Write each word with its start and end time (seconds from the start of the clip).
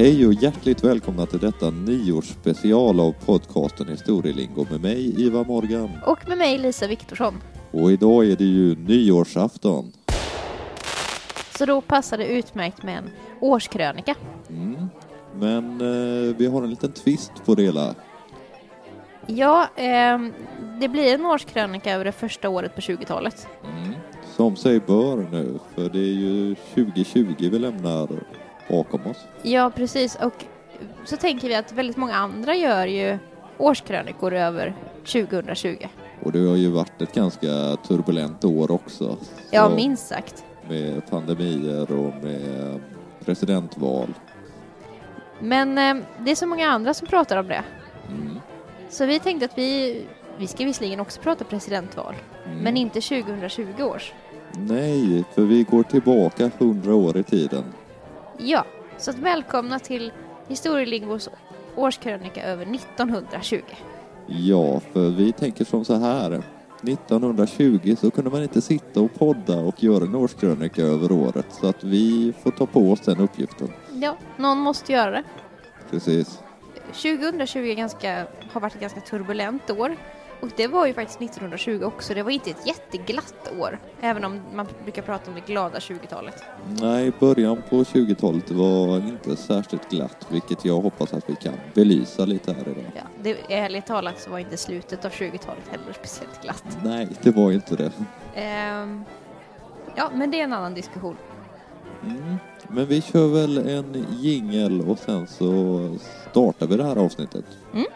Hej 0.00 0.26
och 0.26 0.32
hjärtligt 0.32 0.84
välkomna 0.84 1.26
till 1.26 1.38
detta 1.38 1.70
nyårsspecial 1.70 3.00
av 3.00 3.12
podcasten 3.12 3.88
Historielingo 3.88 4.66
med 4.70 4.80
mig 4.80 5.22
Ivar 5.22 5.44
Morgan. 5.44 5.90
Och 6.06 6.28
med 6.28 6.38
mig 6.38 6.58
Lisa 6.58 6.86
Viktorsson. 6.86 7.34
Och 7.70 7.92
idag 7.92 8.26
är 8.26 8.36
det 8.36 8.44
ju 8.44 8.76
nyårsafton. 8.76 9.92
Så 11.58 11.66
då 11.66 11.80
passar 11.80 12.18
det 12.18 12.26
utmärkt 12.26 12.82
med 12.82 12.98
en 12.98 13.10
årskrönika. 13.40 14.14
Mm. 14.48 14.86
Men 15.34 15.80
eh, 15.80 16.36
vi 16.36 16.46
har 16.46 16.62
en 16.62 16.70
liten 16.70 16.92
twist 16.92 17.32
på 17.46 17.54
det 17.54 17.62
hela. 17.62 17.94
Ja, 19.26 19.68
ehm, 19.76 20.32
det 20.80 20.88
blir 20.88 21.14
en 21.14 21.26
årskrönika 21.26 21.94
över 21.94 22.04
det 22.04 22.12
första 22.12 22.48
året 22.48 22.74
på 22.74 22.80
20-talet. 22.80 23.46
Mm. 23.64 23.94
Som 24.36 24.56
sig 24.56 24.80
bör 24.80 25.28
nu, 25.32 25.58
för 25.74 25.88
det 25.88 25.98
är 25.98 26.14
ju 26.14 26.54
2020 26.54 27.34
vi 27.38 27.58
lämnar 27.58 28.08
bakom 28.70 29.06
oss. 29.06 29.26
Ja, 29.42 29.70
precis. 29.76 30.16
Och 30.22 30.44
så 31.04 31.16
tänker 31.16 31.48
vi 31.48 31.54
att 31.54 31.72
väldigt 31.72 31.96
många 31.96 32.14
andra 32.14 32.54
gör 32.54 32.86
ju 32.86 33.18
årskrönikor 33.58 34.32
över 34.34 34.74
2020. 34.98 35.76
Och 36.22 36.32
det 36.32 36.38
har 36.48 36.56
ju 36.56 36.70
varit 36.70 37.02
ett 37.02 37.14
ganska 37.14 37.76
turbulent 37.88 38.44
år 38.44 38.70
också. 38.70 39.16
Ja, 39.50 39.68
minst 39.76 40.06
sagt. 40.06 40.44
Med 40.68 41.10
pandemier 41.10 41.92
och 41.92 42.14
med 42.24 42.80
presidentval. 43.24 44.08
Men 45.40 45.78
eh, 45.78 46.04
det 46.18 46.30
är 46.30 46.34
så 46.34 46.46
många 46.46 46.68
andra 46.70 46.94
som 46.94 47.06
pratar 47.08 47.36
om 47.36 47.48
det. 47.48 47.62
Mm. 48.08 48.38
Så 48.90 49.06
vi 49.06 49.18
tänkte 49.20 49.44
att 49.46 49.58
vi, 49.58 50.02
vi 50.38 50.46
ska 50.46 50.64
visserligen 50.64 51.00
också 51.00 51.20
prata 51.20 51.44
presidentval, 51.44 52.14
Mm. 52.46 52.58
men 52.58 52.76
inte 52.76 53.00
2020 53.00 53.82
års. 53.82 54.12
Nej, 54.58 55.24
för 55.34 55.42
vi 55.42 55.62
går 55.62 55.82
tillbaka 55.82 56.50
100 56.58 56.94
år 56.94 57.16
i 57.16 57.22
tiden. 57.22 57.64
Ja, 58.44 58.64
så 58.98 59.10
att 59.10 59.18
välkomna 59.18 59.78
till 59.78 60.12
Historielingos 60.48 61.28
årskrönika 61.76 62.42
över 62.42 62.74
1920. 62.74 63.60
Ja, 64.26 64.80
för 64.92 65.08
vi 65.10 65.32
tänker 65.32 65.64
som 65.64 65.84
så 65.84 65.94
här. 65.94 66.42
1920 66.82 67.96
så 68.00 68.10
kunde 68.10 68.30
man 68.30 68.42
inte 68.42 68.60
sitta 68.60 69.00
och 69.00 69.14
podda 69.14 69.60
och 69.60 69.82
göra 69.82 70.04
en 70.04 70.14
årskrönika 70.14 70.82
över 70.82 71.12
året. 71.12 71.46
Så 71.50 71.66
att 71.66 71.84
vi 71.84 72.32
får 72.42 72.50
ta 72.50 72.66
på 72.66 72.92
oss 72.92 73.00
den 73.00 73.20
uppgiften. 73.20 73.68
Ja, 73.92 74.16
någon 74.36 74.58
måste 74.58 74.92
göra 74.92 75.10
det. 75.10 75.24
Precis. 75.90 76.42
2020 76.86 77.58
är 77.58 77.74
ganska, 77.74 78.26
har 78.52 78.60
varit 78.60 78.74
ett 78.74 78.80
ganska 78.80 79.00
turbulent 79.00 79.70
år. 79.70 79.96
Och 80.40 80.48
det 80.56 80.66
var 80.66 80.86
ju 80.86 80.94
faktiskt 80.94 81.22
1920 81.22 81.82
också. 81.84 82.14
Det 82.14 82.22
var 82.22 82.30
inte 82.30 82.50
ett 82.50 82.66
jätteglatt 82.66 83.52
år. 83.58 83.78
Även 84.00 84.24
om 84.24 84.40
man 84.54 84.66
brukar 84.82 85.02
prata 85.02 85.30
om 85.30 85.34
det 85.34 85.52
glada 85.52 85.78
20-talet. 85.78 86.42
Nej, 86.80 87.12
början 87.18 87.62
på 87.68 87.76
20-talet 87.82 88.50
var 88.50 88.96
inte 88.96 89.36
särskilt 89.36 89.90
glatt, 89.90 90.26
vilket 90.30 90.64
jag 90.64 90.80
hoppas 90.80 91.14
att 91.14 91.30
vi 91.30 91.36
kan 91.36 91.54
belysa 91.74 92.24
lite 92.24 92.52
här 92.52 92.62
idag. 92.62 92.92
Ja, 92.94 93.02
det, 93.22 93.54
ärligt 93.54 93.86
talat 93.86 94.20
så 94.20 94.30
var 94.30 94.38
inte 94.38 94.56
slutet 94.56 95.04
av 95.04 95.10
20-talet 95.10 95.68
heller 95.70 95.92
speciellt 95.92 96.42
glatt. 96.42 96.64
Nej, 96.84 97.08
det 97.22 97.30
var 97.30 97.52
inte 97.52 97.76
det. 97.76 97.92
Ehm, 98.34 99.04
ja, 99.96 100.10
men 100.14 100.30
det 100.30 100.40
är 100.40 100.44
en 100.44 100.52
annan 100.52 100.74
diskussion. 100.74 101.16
Mm. 102.02 102.36
Men 102.68 102.86
vi 102.86 103.02
kör 103.02 103.28
väl 103.28 103.58
en 103.68 104.06
jingel 104.10 104.80
och 104.80 104.98
sen 104.98 105.26
så 105.26 105.80
startar 106.30 106.66
vi 106.66 106.76
det 106.76 106.84
här 106.84 106.96
avsnittet. 106.96 107.44
Mm. 107.72 107.86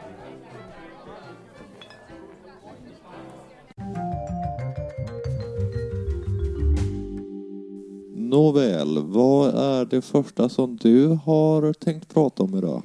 Nåväl, 8.35 8.99
vad 9.03 9.55
är 9.55 9.85
det 9.85 10.03
första 10.03 10.49
som 10.49 10.77
du 10.77 11.07
har 11.09 11.73
tänkt 11.73 12.15
prata 12.15 12.43
om 12.43 12.59
idag? 12.59 12.83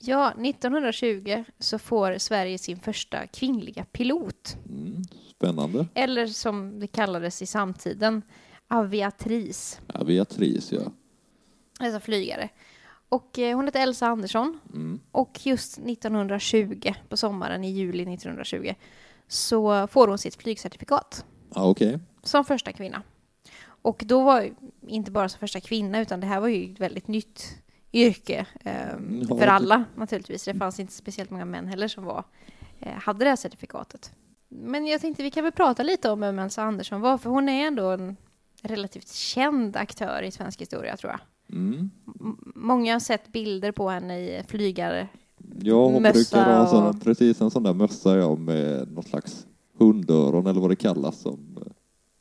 Ja, 0.00 0.30
1920 0.30 1.44
så 1.58 1.78
får 1.78 2.18
Sverige 2.18 2.58
sin 2.58 2.78
första 2.80 3.26
kvinnliga 3.26 3.84
pilot. 3.84 4.56
Mm. 4.68 5.02
Spännande. 5.36 5.86
Eller 5.94 6.26
som 6.26 6.80
det 6.80 6.86
kallades 6.86 7.42
i 7.42 7.46
samtiden, 7.46 8.22
aviatris, 8.68 9.80
Ja, 9.94 10.04
Beatrice, 10.04 10.72
ja. 10.72 10.92
alltså 11.80 12.00
flygare. 12.00 12.48
Och 13.08 13.38
eh, 13.38 13.56
hon 13.56 13.64
heter 13.64 13.80
Elsa 13.82 14.06
Andersson. 14.06 14.58
Mm. 14.74 15.00
Och 15.12 15.46
just 15.46 15.78
1920, 15.78 16.92
på 17.08 17.16
sommaren 17.16 17.64
i 17.64 17.70
juli 17.70 18.02
1920, 18.14 18.74
så 19.28 19.86
får 19.86 20.08
hon 20.08 20.18
sitt 20.18 20.36
flygcertifikat 20.36 21.24
Ja, 21.54 21.68
okej. 21.70 21.98
som 22.22 22.44
första 22.44 22.72
kvinna. 22.72 23.02
Och 23.88 24.02
då 24.06 24.22
var 24.22 24.50
inte 24.86 25.10
bara 25.10 25.28
som 25.28 25.38
första 25.38 25.60
kvinna, 25.60 26.00
utan 26.00 26.20
det 26.20 26.26
här 26.26 26.40
var 26.40 26.48
ju 26.48 26.72
ett 26.72 26.80
väldigt 26.80 27.08
nytt 27.08 27.44
yrke 27.92 28.46
Ja, 29.28 29.36
för 29.38 29.46
alla 29.46 29.84
naturligtvis. 29.96 30.44
Det 30.44 30.54
fanns 30.54 30.80
inte 30.80 30.92
speciellt 30.92 31.30
många 31.30 31.44
män 31.44 31.66
heller 31.66 31.88
som 31.88 32.04
var, 32.04 32.24
eh, 32.80 32.92
hade 32.92 33.24
det 33.24 33.28
här 33.28 33.36
certifikatet. 33.36 34.12
Men 34.48 34.86
jag 34.86 35.00
tänkte 35.00 35.22
vi 35.22 35.30
kan 35.30 35.44
väl 35.44 35.52
prata 35.52 35.82
lite 35.82 36.10
om 36.10 36.20
vem 36.20 36.38
Elsa 36.38 36.62
Andersson 36.62 37.00
var, 37.00 37.18
för 37.18 37.30
hon 37.30 37.48
är 37.48 37.66
ändå 37.66 37.90
en 37.90 38.16
relativt 38.62 39.08
känd 39.12 39.76
aktör 39.76 40.22
i 40.22 40.30
svensk 40.30 40.60
historia 40.60 40.96
tror 40.96 41.12
jag. 41.12 41.20
Mm. 41.58 41.90
Många 42.54 42.92
har 42.92 43.00
sett 43.00 43.32
bilder 43.32 43.72
på 43.72 43.88
henne 43.88 44.18
i 44.18 44.42
flygare. 44.48 45.08
Ja, 45.62 45.84
hon 45.86 46.02
Mössa 46.02 46.12
brukar 46.12 46.58
ha 46.58 46.66
sån, 46.66 46.86
och- 46.86 47.02
precis 47.02 47.40
en 47.40 47.50
sån 47.50 47.62
där 47.62 47.74
mössa 47.74 48.16
ja, 48.16 48.34
med 48.36 48.92
något 48.92 49.06
slags 49.08 49.46
hundöron 49.78 50.46
eller 50.46 50.60
vad 50.60 50.70
det 50.70 50.76
kallas 50.76 51.18
som 51.20 51.58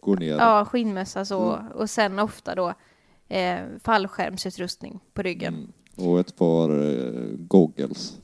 går 0.07 0.18
ner. 0.18 0.38
Ja, 0.38 0.66
skinnmössa 0.66 1.25
så, 1.25 1.53
Mm. 1.56 1.72
och 1.72 1.90
sen 1.90 2.19
ofta 2.19 2.56
då 2.56 2.73
eh, 3.28 3.59
fallskärmsutrustning 3.84 5.00
på 5.13 5.22
ryggen. 5.22 5.53
Mm. 5.53 5.72
Och 6.09 6.19
ett 6.19 6.35
par 6.35 6.69
eh, 6.69 7.29
goggles. 7.38 8.18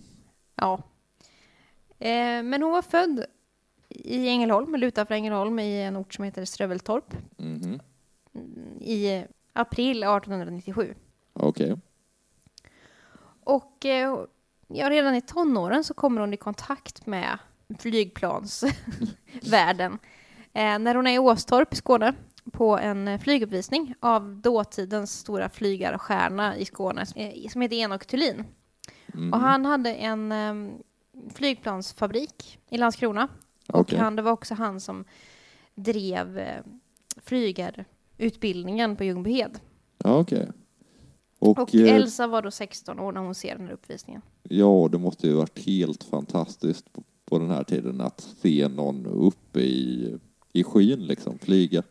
Ja. 0.56 0.74
Eh, 2.00 2.44
men 2.44 2.62
hon 2.62 2.72
var 2.72 2.82
född 2.82 3.26
i 3.90 4.28
Ängelholm, 4.28 4.76
eller 4.76 4.88
utanför 4.88 5.16
Ängelholm, 5.16 5.60
i 5.60 5.82
en 5.84 5.98
ort 5.98 6.14
som 6.14 6.26
heter 6.26 6.46
Ströveltorp 6.46 7.14
Mhm. 7.38 7.80
i 8.82 9.24
april 9.54 10.04
1897. 10.04 10.96
Okej. 11.34 11.76
Och 13.44 13.86
eh, 13.86 14.18
ja, 14.68 14.90
redan 14.90 15.16
i 15.16 15.22
tonåren 15.22 15.84
så 15.84 15.94
kommer 15.94 16.22
hon 16.22 16.34
i 16.34 16.38
kontakt 16.38 17.06
med 17.06 17.38
flygplansvärlden. 17.80 19.98
Eh, 20.54 20.80
när 20.80 20.96
hon 20.96 21.08
är 21.08 21.14
i 21.16 21.20
Åstorp 21.20 21.74
i 21.74 21.76
Skåne 21.76 22.14
på 22.52 22.78
en 22.78 23.08
eh, 23.08 23.20
flyguppvisning 23.20 23.96
av 24.00 24.36
dåtidens 24.36 25.20
stora 25.20 25.50
flygarstjärna 25.50 26.58
i 26.58 26.66
Skåne 26.66 27.06
som 27.50 27.62
heter 27.62 27.76
Enok 27.76 28.06
Thulin. 28.06 28.44
Mhm. 29.14 29.34
Och 29.34 29.40
han 29.40 29.66
hade 29.66 29.94
en 29.94 30.32
eh, 30.32 30.74
flygplansfabrik 31.34 32.60
i 32.70 32.78
Landskrona. 32.78 33.28
Och 33.68 33.80
Okej. 33.80 34.00
han, 34.00 34.16
det 34.16 34.22
var 34.22 34.32
också 34.32 34.54
han 34.54 34.80
som 34.80 35.06
drev 35.76 36.38
eh, 36.38 36.64
flygarutbildningen 37.26 38.96
på 38.96 39.04
Ljungbyhed. 39.04 39.60
Ja, 39.98 40.18
okej. 40.20 40.50
Och, 41.40 41.60
Och 41.60 41.76
eh, 41.76 41.96
Elsa 41.96 42.28
var 42.28 42.42
då 42.42 42.52
16 42.52 43.00
år 43.00 43.12
när 43.12 43.22
hon 43.22 43.36
ser 43.36 43.56
den 43.56 43.68
här 43.68 43.74
uppvisningen. 43.74 44.22
ja, 44.44 44.90
det 44.92 44.98
måste 44.98 45.28
ju 45.28 45.34
varit 45.34 45.66
helt 45.66 46.04
fantastiskt 46.04 46.94
på, 46.94 47.04
på 47.26 47.40
den 47.40 47.50
här 47.52 47.64
tiden 47.64 48.02
att 48.02 48.22
se 48.22 48.68
någon 48.68 49.06
uppe 49.06 49.60
i, 49.60 50.18
i 50.54 50.64
skyn 50.64 51.08
liksom, 51.08 51.40
flyga. 51.40 51.84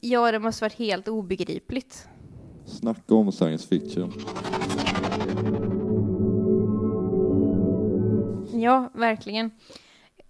Ja, 0.00 0.32
det 0.32 0.38
måste 0.38 0.64
varit 0.64 0.72
helt 0.78 1.08
obegripligt. 1.08 2.06
Snacka 2.66 3.14
om 3.14 3.32
science 3.32 3.68
fiction. 3.68 4.12
Ja, 8.52 8.90
verkligen. 8.94 9.50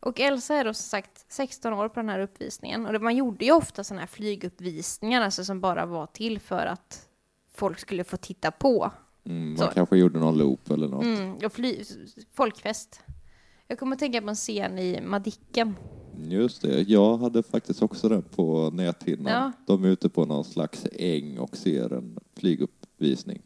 Och 0.01 0.21
Elsa 0.21 0.55
är 0.55 0.65
då 0.65 0.75
som 0.75 0.83
sagt 0.85 1.25
16 1.33 1.73
år 1.73 1.89
på 1.89 2.01
den 2.01 2.09
här 2.09 2.21
uppvisningen. 2.21 2.87
Och 2.87 3.03
man 3.03 3.17
gjorde 3.17 3.45
ju 3.45 3.53
ofta 3.53 3.85
sådana 3.85 4.01
här 4.01 4.06
flyguppvisningar, 4.06 5.23
alltså 5.23 5.45
som 5.45 5.61
bara 5.61 5.87
var 5.87 6.06
till 6.06 6.39
för 6.41 6.67
att 6.67 7.09
folk 7.55 7.79
skulle 7.79 8.05
få 8.05 8.17
titta 8.17 8.51
på. 8.51 8.91
Mm, 9.27 9.49
man 9.49 9.59
Så. 9.59 9.67
kanske 9.67 9.97
gjorde 9.97 10.19
någon 10.19 10.39
loop 10.39 10.71
eller 10.71 10.89
något. 10.89 11.05
Mm, 11.05 11.37
och 11.45 11.53
fly, 11.53 11.85
folkfest. 12.33 13.01
Jag 13.69 13.79
kommer 13.79 13.97
att 13.97 14.01
tänka 14.01 14.23
på 14.23 14.29
en 14.29 14.35
scen 14.35 14.79
i 14.79 15.01
Madicken. 15.01 15.77
Just 16.20 16.62
det, 16.62 16.81
jag 16.82 17.19
hade 17.19 17.43
faktiskt 17.43 17.82
också 17.82 18.09
den 18.09 18.23
på 18.23 18.70
näthinnan. 18.70 19.32
Ja. 19.32 19.53
De 19.67 19.85
är 19.85 19.88
ute 19.88 20.09
på 20.09 20.25
någon 20.26 20.44
slags 20.44 20.87
äng 20.93 21.38
och 21.38 21.56
ser 21.56 21.93
en 21.93 22.19
flyguppvisning. 22.37 23.43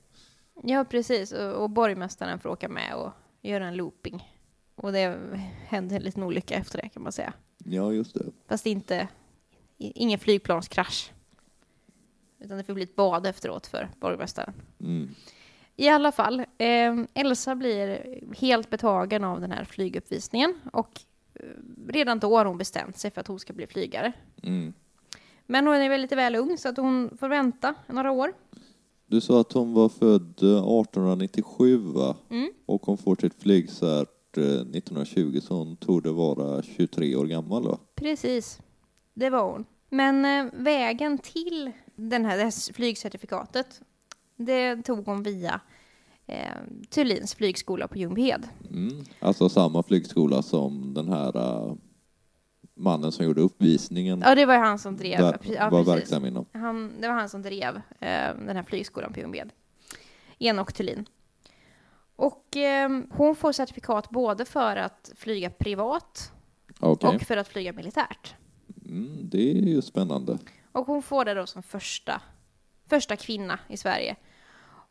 Ja, 0.62 0.84
precis. 0.84 1.32
Och, 1.32 1.62
och 1.62 1.70
borgmästaren 1.70 2.38
får 2.38 2.48
åka 2.48 2.68
med 2.68 2.94
och 2.94 3.12
göra 3.42 3.66
en 3.66 3.76
looping. 3.76 4.32
Och 4.74 4.92
det 4.92 5.18
hände 5.66 5.96
en 5.96 6.02
liten 6.02 6.22
olycka 6.22 6.54
efter 6.54 6.80
det 6.82 6.88
kan 6.88 7.02
man 7.02 7.12
säga. 7.12 7.32
Ja, 7.64 7.92
just 7.92 8.14
det. 8.14 8.24
Fast 8.48 8.66
inte, 8.66 9.08
ingen 9.78 10.18
flygplanskrasch. 10.18 11.12
Utan 12.38 12.56
det 12.56 12.64
får 12.64 12.74
bli 12.74 12.82
ett 12.84 12.96
bad 12.96 13.26
efteråt 13.26 13.66
för 13.66 13.88
borgmästaren. 14.00 14.54
Mm. 14.80 15.08
I 15.76 15.88
alla 15.88 16.12
fall, 16.12 16.40
eh, 16.40 16.96
Elsa 17.14 17.54
blir 17.54 18.18
helt 18.36 18.70
betagen 18.70 19.24
av 19.24 19.40
den 19.40 19.50
här 19.50 19.64
flyguppvisningen 19.64 20.60
och 20.72 21.00
redan 21.88 22.18
då 22.18 22.36
har 22.36 22.44
hon 22.44 22.58
bestämt 22.58 22.98
sig 22.98 23.10
för 23.10 23.20
att 23.20 23.26
hon 23.26 23.38
ska 23.38 23.52
bli 23.52 23.66
flygare. 23.66 24.12
Mm. 24.42 24.72
Men 25.46 25.66
hon 25.66 25.76
är 25.76 25.88
väl 25.88 26.00
lite 26.00 26.16
väl 26.16 26.36
ung 26.36 26.58
så 26.58 26.68
att 26.68 26.76
hon 26.76 27.16
får 27.20 27.28
vänta 27.28 27.74
några 27.86 28.10
år. 28.10 28.32
Du 29.06 29.20
sa 29.20 29.40
att 29.40 29.52
hon 29.52 29.74
var 29.74 29.88
född 29.88 30.42
eh, 30.42 30.80
1897 30.80 31.76
va? 31.76 32.16
Mm. 32.30 32.50
Och 32.66 32.82
hon 32.86 32.98
får 32.98 33.16
sitt 33.16 33.42
flygcert 33.42 34.36
eh, 34.36 34.44
1920 34.44 35.40
så 35.42 35.54
hon 35.54 35.76
tog 35.76 36.02
det 36.02 36.12
vara 36.12 36.62
23 36.62 37.16
år 37.16 37.26
gammal 37.26 37.68
va? 37.68 37.78
Precis, 37.94 38.60
det 39.14 39.30
var 39.30 39.52
hon. 39.52 39.64
Men 39.90 40.24
eh, 40.24 40.52
vägen 40.52 41.18
till 41.18 41.72
den 41.96 42.24
här, 42.24 42.36
det 42.36 42.42
här 42.42 42.72
flygcertifikatet, 42.72 43.80
det 44.36 44.82
tog 44.82 45.06
hon 45.06 45.22
via 45.22 45.60
eh, 46.26 46.48
Thulins 46.90 47.34
flygskola 47.34 47.88
på 47.88 47.98
Ljungbyhed. 47.98 48.48
Mm. 48.70 49.04
Alltså 49.20 49.48
samma 49.48 49.82
flygskola 49.82 50.42
som 50.42 50.94
den 50.94 51.08
här 51.08 51.36
eh, 51.36 51.74
mannen 52.74 53.12
som 53.12 53.24
gjorde 53.24 53.40
uppvisningen 53.40 54.22
Ja, 54.26 54.34
det 54.34 54.46
var 54.46 54.58
han 54.58 54.78
som 54.78 54.96
drev. 54.96 55.18
där 55.18 55.38
ja, 55.42 55.70
var 55.70 55.84
precis. 55.84 55.94
verksam 55.94 56.24
inom. 56.26 56.46
Han, 56.52 56.92
det 57.00 57.08
var 57.08 57.14
han 57.14 57.28
som 57.28 57.42
drev 57.42 57.76
eh, 57.76 58.34
den 58.46 58.56
här 58.56 58.62
flygskolan 58.62 59.12
på 59.12 59.20
Ljungbyhed. 59.20 59.52
Enok 60.38 60.72
Thulin. 60.72 61.06
Och 62.16 62.56
eh, 62.56 62.90
hon 63.10 63.36
får 63.36 63.52
certifikat 63.52 64.10
både 64.10 64.44
för 64.44 64.76
att 64.76 65.12
flyga 65.16 65.50
privat 65.50 66.32
Okej, 66.80 67.08
och 67.16 67.22
för 67.22 67.36
att 67.36 67.48
flyga 67.48 67.72
militärt. 67.72 68.34
mm, 68.84 69.18
det 69.22 69.50
är 69.50 69.54
ju 69.54 69.82
spännande. 69.82 70.38
Och 70.72 70.86
hon 70.86 71.02
får 71.02 71.24
det 71.24 71.34
då 71.34 71.46
som 71.46 71.62
första, 71.62 72.22
första 72.88 73.16
kvinna 73.16 73.58
i 73.68 73.76
Sverige. 73.76 74.16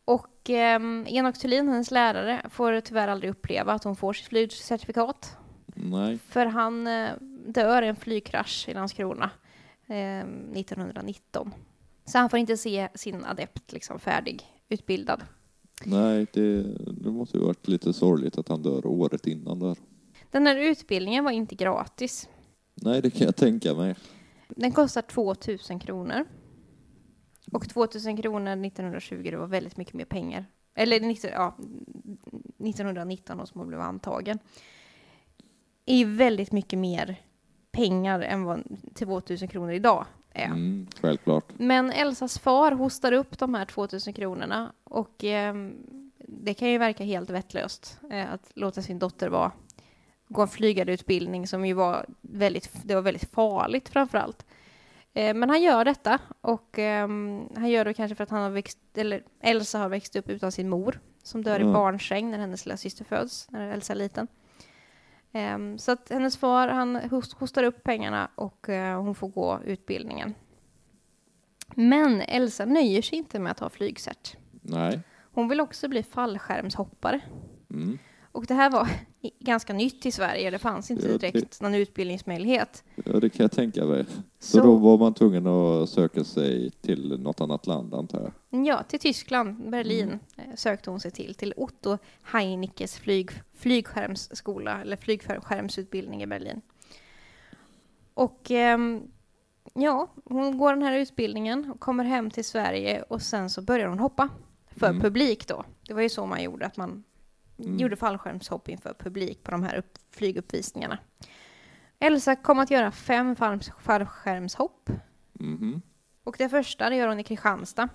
Och 0.06 0.50
eh, 0.50 0.80
Enok 1.06 1.38
Thulin, 1.38 1.68
hennes 1.68 1.90
lärare, 1.90 2.42
får 2.50 2.80
tyvärr 2.80 3.08
aldrig 3.08 3.30
uppleva 3.30 3.72
att 3.72 3.84
hon 3.84 3.96
får 3.96 4.12
sitt 4.12 4.26
flygcertifikat. 4.26 5.36
Nej, 5.66 6.18
För 6.18 6.46
han 6.46 6.86
eh, 6.86 7.10
dör 7.46 7.82
i 7.82 7.88
en 7.88 7.96
flygkrasch 7.96 8.68
i 8.68 8.74
Landskrona 8.74 9.30
eh, 9.86 10.18
1919. 10.18 11.50
Så 12.04 12.18
han 12.18 12.30
får 12.30 12.38
inte 12.38 12.56
se 12.56 12.88
sin 12.94 13.24
adept 13.24 13.72
liksom 13.72 13.98
färdig, 13.98 14.42
utbildad. 14.68 15.22
nej 15.84 16.26
det, 16.32 16.62
det 17.02 17.10
måste 17.10 17.38
ju 17.38 17.44
varit 17.44 17.68
lite 17.68 17.92
sorgligt 17.92 18.38
att 18.38 18.48
han 18.48 18.62
dör 18.62 18.86
året 18.86 19.26
innan 19.26 19.58
där. 19.58 19.76
Den 20.30 20.46
här 20.46 20.56
utbildningen 20.56 21.24
var 21.24 21.30
inte 21.30 21.54
gratis. 21.54 22.28
Nej, 22.74 23.02
det 23.02 23.10
kan 23.10 23.26
jag 23.26 23.36
tänka 23.36 23.74
mig. 23.74 23.94
Den 24.48 24.72
kostar 24.72 25.02
2000 25.02 25.78
kronor. 25.78 26.24
Och 27.52 27.68
2000 27.68 28.16
kronor 28.16 28.66
1920 28.66 29.28
det 29.30 29.36
var 29.36 29.46
väldigt 29.46 29.76
mycket 29.76 29.94
mer 29.94 30.04
pengar. 30.04 30.44
Eller 30.74 31.00
19, 31.00 31.30
ja, 31.30 31.56
1919 32.58 33.38
då 33.38 33.46
som 33.46 33.68
blev 33.68 33.80
antagen. 33.80 34.38
är 35.86 36.04
väldigt 36.04 36.52
mycket 36.52 36.78
mer 36.78 37.16
pengar 37.72 38.20
än 38.20 38.44
vad 38.44 38.62
2000 38.94 39.48
kronor 39.48 39.72
idag 39.72 40.06
är. 40.32 40.46
Mm, 40.46 40.86
självklart. 41.00 41.44
Men 41.58 41.90
Elsas 41.92 42.38
far 42.38 42.72
hostar 42.72 43.12
upp 43.12 43.38
de 43.38 43.54
här 43.54 43.64
2000 43.64 44.12
kronorna 44.12 44.72
och 44.84 45.24
ehm, 45.24 45.74
det 46.28 46.54
kan 46.54 46.70
ju 46.70 46.78
verka 46.78 47.04
helt 47.04 47.30
vettlöst 47.30 47.98
eh, 48.10 48.32
att 48.32 48.50
låta 48.54 48.82
sin 48.82 48.98
dotter 48.98 49.28
vara, 49.28 49.52
gå 50.28 50.42
en 50.42 50.48
flygarutbildning 50.48 51.46
som 51.46 51.66
ju 51.66 51.72
var 51.72 52.06
väldigt, 52.20 52.70
det 52.84 52.94
var 52.94 53.02
väldigt 53.02 53.30
farligt 53.30 53.88
framför 53.88 54.18
allt. 54.18 54.46
Eh, 55.16 55.34
men 55.34 55.50
han 55.50 55.62
gör 55.62 55.84
detta 55.84 56.18
och 56.40 56.78
ehm, 56.78 57.48
han 57.56 57.68
gör 57.70 57.84
det 57.84 57.94
kanske 57.94 58.14
för 58.14 58.24
att 58.24 58.30
han 58.30 58.42
har 58.42 58.50
växt, 58.50 58.78
eller 58.94 59.22
Elsa 59.40 59.78
har 59.78 59.88
växt 59.88 60.16
upp 60.16 60.28
utan 60.28 60.52
sin 60.52 60.68
mor 60.68 61.00
som 61.22 61.42
dör 61.42 61.58
i 61.60 61.62
Mm. 61.62 61.74
barnsäng 61.74 62.30
när 62.30 62.38
hennes 62.38 62.66
lilla 62.66 62.76
syster 62.76 63.04
föds, 63.04 63.50
när 63.50 63.70
Elsa 63.72 63.92
är 63.92 63.96
liten. 63.96 64.28
Ehm, 65.32 65.78
så 65.78 65.92
att 65.92 66.10
hennes 66.10 66.36
far, 66.36 66.68
han 66.68 66.96
host, 66.96 67.32
hostar 67.32 67.62
upp 67.64 67.82
pengarna 67.82 68.30
och 68.34 68.68
eh, 68.68 69.02
hon 69.02 69.14
får 69.14 69.28
gå 69.28 69.60
utbildningen. 69.64 70.34
Men 71.74 72.20
Elsa 72.20 72.64
nöjer 72.64 73.02
sig 73.02 73.18
inte 73.18 73.38
med 73.38 73.52
att 73.52 73.60
ha 73.60 73.70
flygcert. 73.70 74.36
Nej. 74.62 75.00
Hon 75.32 75.48
vill 75.48 75.60
också 75.60 75.88
bli 75.88 76.02
fallskärmshoppare. 76.02 77.20
Mm. 77.70 77.98
Och 78.36 78.44
det 78.46 78.54
här 78.54 78.70
var 78.70 78.88
ganska 79.40 79.72
nytt 79.72 80.06
i 80.06 80.12
Sverige. 80.12 80.50
Det 80.50 80.58
fanns 80.58 80.90
inte 80.90 81.08
Ja, 81.08 81.18
direkt 81.18 81.60
någon 81.60 81.74
utbildningsmöjlighet. 81.74 82.84
Ja, 83.04 83.20
det 83.20 83.28
kan 83.30 83.44
jag 83.44 83.52
tänka 83.52 83.84
mig. 83.84 84.04
Så, 84.38 84.58
Så, 84.58 84.62
då 84.64 84.74
var 84.76 84.98
man 84.98 85.14
tvungen 85.14 85.46
att 85.46 85.88
söka 85.90 86.24
sig 86.24 86.70
till 86.70 87.20
något 87.20 87.40
annat 87.40 87.66
land, 87.66 87.94
antar 87.94 88.32
jag. 88.50 88.66
ja, 88.66 88.82
till 88.82 89.00
Tyskland, 89.00 89.70
Berlin, 89.70 90.18
eh, 90.36 90.44
sökte 90.56 90.90
hon 90.90 91.00
sig 91.00 91.10
till. 91.10 91.34
Till 91.34 91.54
Otto 91.56 91.98
Heinikes 92.22 92.96
flyg, 92.98 93.30
flygskärmsskola, 93.54 94.80
eller 94.80 94.96
flygskärmsutbildning 94.96 96.22
i 96.22 96.26
Berlin. 96.26 96.60
Och 98.14 98.50
ehm, 98.50 99.02
ja, 99.74 100.10
hon 100.24 100.58
går 100.58 100.72
den 100.72 100.82
här 100.82 100.98
utbildningen 100.98 101.70
och 101.70 101.80
kommer 101.80 102.04
hem 102.04 102.30
till 102.30 102.44
Sverige 102.44 103.02
och 103.02 103.22
sen 103.22 103.50
så 103.50 103.62
börjar 103.62 103.88
hon 103.88 103.98
hoppa 103.98 104.28
för 104.70 104.86
Mm. 104.88 105.00
publik 105.02 105.46
då. 105.48 105.64
Det 105.86 105.94
var 105.94 106.02
ju 106.02 106.08
så 106.08 106.26
man 106.26 106.42
gjorde, 106.42 106.66
att 106.66 106.76
man 106.76 107.04
Mm. 107.58 107.76
gjorde 107.78 107.96
fallskärmshopp 107.96 108.68
inför 108.68 108.94
publik 108.98 109.42
på 109.42 109.50
de 109.50 109.62
här 109.62 109.74
upp, 109.76 109.98
flyguppvisningarna. 110.10 110.98
Elsa 111.98 112.36
kom 112.36 112.58
att 112.58 112.70
göra 112.70 112.90
fem 112.90 113.36
fall- 113.36 113.60
fallskärmshopp 113.80 114.90
Mhm. 115.32 115.82
och 116.24 116.34
det 116.38 116.48
första 116.48 116.90
det 116.90 116.96
gör 116.96 117.08
hon 117.08 117.20
i 117.20 117.24
Kristianstad 117.24 117.88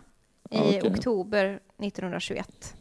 i 0.49 0.57
Ja, 0.57 0.63
okej. 0.67 0.91
oktober 0.91 1.59
1921. 1.77 2.75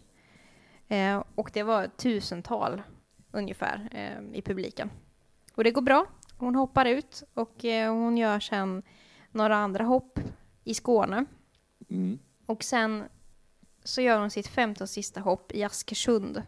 Eh, 0.88 1.24
och 1.34 1.50
det 1.54 1.62
var 1.62 1.86
tusental 1.86 2.82
ungefär 3.30 3.88
eh, 3.92 4.36
i 4.38 4.42
publiken. 4.42 4.90
Och 5.54 5.64
det 5.64 5.70
går 5.70 5.82
bra. 5.82 6.06
Hon 6.36 6.54
hoppar 6.54 6.86
ut 6.86 7.22
och 7.34 7.64
eh, 7.64 7.92
hon 7.94 8.16
gör 8.18 8.40
sen 8.40 8.82
några 9.30 9.56
andra 9.56 9.84
hopp 9.84 10.18
i 10.64 10.74
Skåne. 10.74 11.24
Mm. 11.90 12.18
Och 12.46 12.64
sen 12.64 13.04
så 13.84 14.00
gör 14.00 14.18
hon 14.20 14.30
sitt 14.30 14.46
femte 14.46 14.82
och 14.84 14.90
sista 14.90 15.20
hopp 15.20 15.52
i 15.52 15.64
Askersund. 15.64 16.42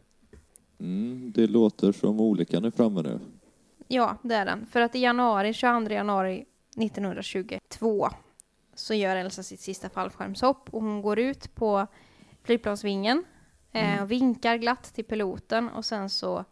Mm. 0.82 1.32
Det 1.34 1.46
låter 1.46 1.92
som 1.92 2.20
olyckan 2.20 2.64
är 2.64 2.70
framme 2.70 3.02
nu. 3.02 3.20
Ja, 3.88 4.16
det 4.22 4.34
är 4.34 4.44
den. 4.44 4.66
För 4.66 4.80
att 4.80 4.94
i 4.94 4.98
januari, 4.98 5.52
22 5.52 5.90
januari 5.94 6.44
1922 6.76 8.08
så 8.74 8.94
gör 8.94 9.16
Elsa 9.16 9.42
sitt 9.42 9.60
sista 9.60 9.88
fallskärmshopp 9.88 10.68
och 10.74 10.82
hon 10.82 11.02
går 11.02 11.18
ut 11.18 11.54
på 11.54 11.86
flygplansvingen 12.42 13.24
eh, 13.72 13.92
Mm. 13.92 14.02
och 14.04 14.10
vinkar 14.10 14.56
glatt 14.56 14.94
till 14.94 15.04
piloten 15.04 15.68
och 15.68 15.84
sen 15.84 16.10
så 16.10 16.44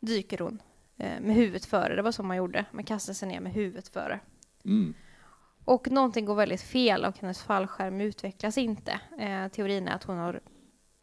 dyker 0.00 0.38
hon 0.38 0.62
eh, 0.96 1.20
med 1.20 1.34
huvudet 1.36 1.64
före. 1.64 1.96
Det 1.96 2.02
var 2.02 2.12
så 2.12 2.22
man 2.22 2.36
gjorde. 2.36 2.64
Man 2.72 2.84
kastade 2.84 3.14
sig 3.14 3.28
ner 3.28 3.40
med 3.40 3.52
huvudet 3.52 3.88
före. 3.88 4.20
Mm. 4.64 4.94
Och 5.64 5.90
någonting 5.90 6.24
går 6.24 6.34
väldigt 6.34 6.62
fel 6.62 7.04
och 7.04 7.18
hennes 7.18 7.42
fallskärm 7.42 8.00
utvecklas 8.00 8.58
inte. 8.58 9.00
Eh, 9.18 9.48
teorin 9.48 9.88
är 9.88 9.94
att 9.94 10.04
hon 10.04 10.18
har 10.18 10.40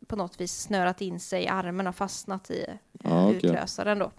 på 0.10 0.16
något 0.16 0.42
vis 0.42 0.62
snörat 0.62 1.02
in 1.02 1.20
sig 1.20 1.44
i 1.44 1.48
armen 1.48 1.88
och 1.88 1.96
fastnat 1.96 2.52
i 2.52 2.66
eh, 2.68 2.74
Ja, 3.04 3.26
okej. 3.26 3.36
utlösaren 3.38 4.00
då. 4.00 4.12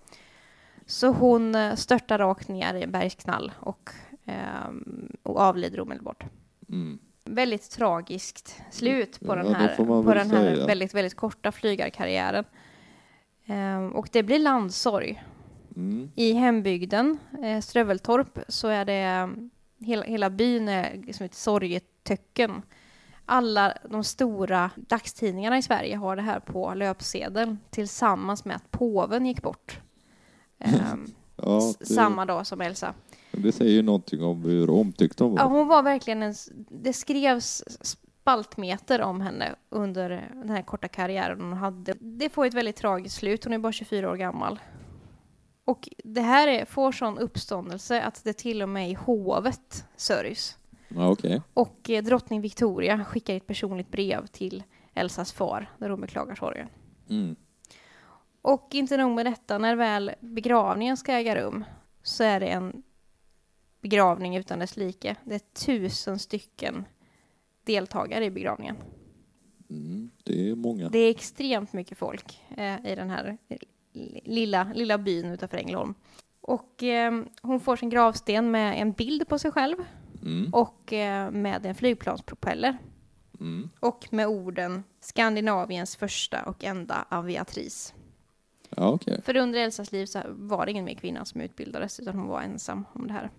Så 0.87 1.09
hon 1.09 1.55
eh, 1.55 1.75
störtar 1.75 2.19
rakt 2.19 2.49
ner 2.49 2.75
i 2.75 2.83
en 2.83 2.91
bergsknall 2.93 3.53
och, 3.61 3.91
ehm, 4.25 5.13
och 5.23 5.41
avlider 5.41 5.81
omedelbart. 5.81 6.25
Mm. 6.69 6.99
Väldigt 7.25 7.71
tragiskt 7.71 8.61
slut 8.71 9.21
på 9.21 9.27
Ja, 9.27 9.35
den 9.35 9.55
här, 9.55 9.77
på 9.77 10.15
den 10.15 10.31
här 10.31 10.55
säga. 10.55 10.67
väldigt, 10.67 10.95
väldigt 10.95 11.15
korta 11.15 11.53
flygarkarriären. 11.53 12.45
Ehm, 13.47 13.93
och 13.93 14.09
det 14.13 14.23
blir 14.23 14.39
landsorg. 14.39 15.25
Mm. 15.77 16.11
I 16.15 16.33
hembygden, 16.33 17.19
eh, 17.43 17.61
Ströveltorp, 17.61 18.39
så 18.49 18.69
är 18.69 18.85
det 18.85 18.93
mm, 18.93 19.51
hela, 19.79 20.03
hela 20.05 20.31
byn 20.31 20.69
är 20.69 21.01
liksom 21.07 21.27
ett 21.27 21.35
sorgetöcken. 21.35 22.63
Alla 23.33 23.75
de 23.91 24.05
stora 24.05 24.71
dagstidningarna 24.77 25.59
i 25.59 25.63
Sverige 25.63 25.97
har 25.97 26.17
det 26.17 26.23
här 26.23 26.41
på 26.41 26.75
löpsedeln 26.75 27.59
tillsammans 27.71 28.45
med 28.45 28.57
att 28.57 28.71
påven 28.71 29.27
gick 29.27 29.43
bort. 29.43 29.81
Ehm, 30.59 31.07
Ja, 31.43 31.75
det, 31.79 31.87
Samma 31.87 32.25
dag 32.25 32.47
som 32.47 32.61
Elsa. 32.61 32.95
det 33.33 33.53
säger 33.53 33.71
ju 33.73 33.83
någonting 33.83 34.25
om 34.25 34.43
hur 34.45 34.71
omtyckt 34.71 35.19
hon 35.19 35.31
var. 35.31 35.39
Ja, 35.39 35.45
hon 35.45 35.67
var 35.67 35.83
verkligen 35.83 36.23
en... 36.23 36.35
Det 36.69 36.93
skrevs 36.93 37.65
spaltmeter 37.81 39.03
om 39.03 39.21
henne 39.21 39.55
under 39.69 40.31
den 40.35 40.51
här 40.51 40.63
korta 40.63 40.89
karriären 40.89 41.41
hon 41.41 41.53
hade. 41.53 41.95
Det 42.01 42.29
får 42.29 42.47
ett 42.47 42.55
väldigt 42.55 42.77
tragiskt 42.77 43.17
slut. 43.17 43.45
Hon 43.45 43.53
är 43.53 43.59
bara 43.59 43.73
24 43.73 44.11
år 44.11 44.17
gammal. 44.17 44.61
Och 45.65 45.89
det 46.05 46.21
här 46.21 46.49
är, 46.49 46.65
får 46.65 46.93
sån 46.93 47.19
uppståndelse 47.19 48.03
att 48.03 48.25
det 48.25 48.33
till 48.33 48.63
och 48.63 48.69
med 48.69 48.91
i 48.91 48.95
hovet 48.95 49.85
sörjs. 49.97 50.59
Ja, 50.95 51.11
okej. 51.11 51.43
Och 51.55 51.91
eh, 51.91 52.05
drottning 52.05 52.41
Victoria 52.41 53.05
skickar 53.05 53.35
ett 53.35 53.47
personligt 53.47 53.91
brev 53.91 54.27
till 54.27 54.63
Elsas 54.95 55.33
far 55.33 55.71
där 55.79 55.91
hon 55.91 56.01
beklagar 56.01 56.35
sorgen. 56.35 56.69
Mm. 57.09 57.37
Och 58.43 58.69
inte 58.73 58.97
nog 58.97 59.15
med 59.15 59.27
detta, 59.27 59.59
när 59.59 59.77
väl 59.77 60.11
begravningen 60.21 60.97
ska 60.97 61.13
äga 61.13 61.37
rum 61.37 61.65
så 62.03 62.25
är 62.25 62.41
det 62.41 62.47
en 62.47 62.83
begravning 63.81 64.37
utan 64.37 64.59
dess 64.59 64.77
like. 64.77 65.17
Det 65.25 65.35
är 65.35 65.67
tusen 65.67 66.19
stycken 66.19 66.85
deltagare 67.65 68.25
i 68.25 68.31
begravningen. 68.31 68.77
Mm. 69.71 70.11
Det 70.25 70.51
är 70.51 70.55
många. 70.55 70.89
Det 70.89 70.99
är 70.99 71.11
extremt 71.11 71.73
mycket 71.73 71.99
folk 71.99 72.41
eh, 72.57 72.87
i 72.87 72.95
den 72.95 73.11
här 73.11 73.39
lilla, 74.25 74.73
lilla 74.75 74.99
byn 74.99 75.27
utanför 75.27 75.57
Ängelholm. 75.57 75.95
Och 76.41 76.83
eh, 76.83 77.23
hon 77.43 77.61
får 77.61 77.77
sin 77.77 77.91
gravsten 77.91 78.51
med 78.51 78.81
en 78.81 78.93
bild 78.93 79.29
på 79.29 79.39
sig 79.39 79.51
själv 79.51 79.77
Mm. 80.23 80.55
och 80.55 80.93
eh, 80.93 81.31
med 81.31 81.67
en 81.67 81.75
flygplanspropeller. 81.75 82.79
Mm. 83.41 83.71
Och 83.81 84.09
med 84.11 84.27
orden 84.27 84.85
Skandinaviens 85.01 85.97
första 85.97 86.43
och 86.43 86.65
enda 86.65 87.05
aviatris. 87.09 87.95
Ja, 88.77 88.89
okej. 88.89 89.23
För 89.25 89.37
under 89.37 89.61
Elsas 89.61 89.93
liv 89.93 90.07
så 90.07 90.21
var 90.29 90.67
det 90.67 90.73
ingen 90.73 90.85
mer 90.85 90.95
kvinna 90.95 91.25
som 91.25 91.41
utbildades, 91.41 92.01
utan 92.01 92.19
hon 92.19 92.29
var 92.29 92.43
ensam 92.43 92.85
om 92.93 93.07
det 93.07 93.13
här. 93.13 93.31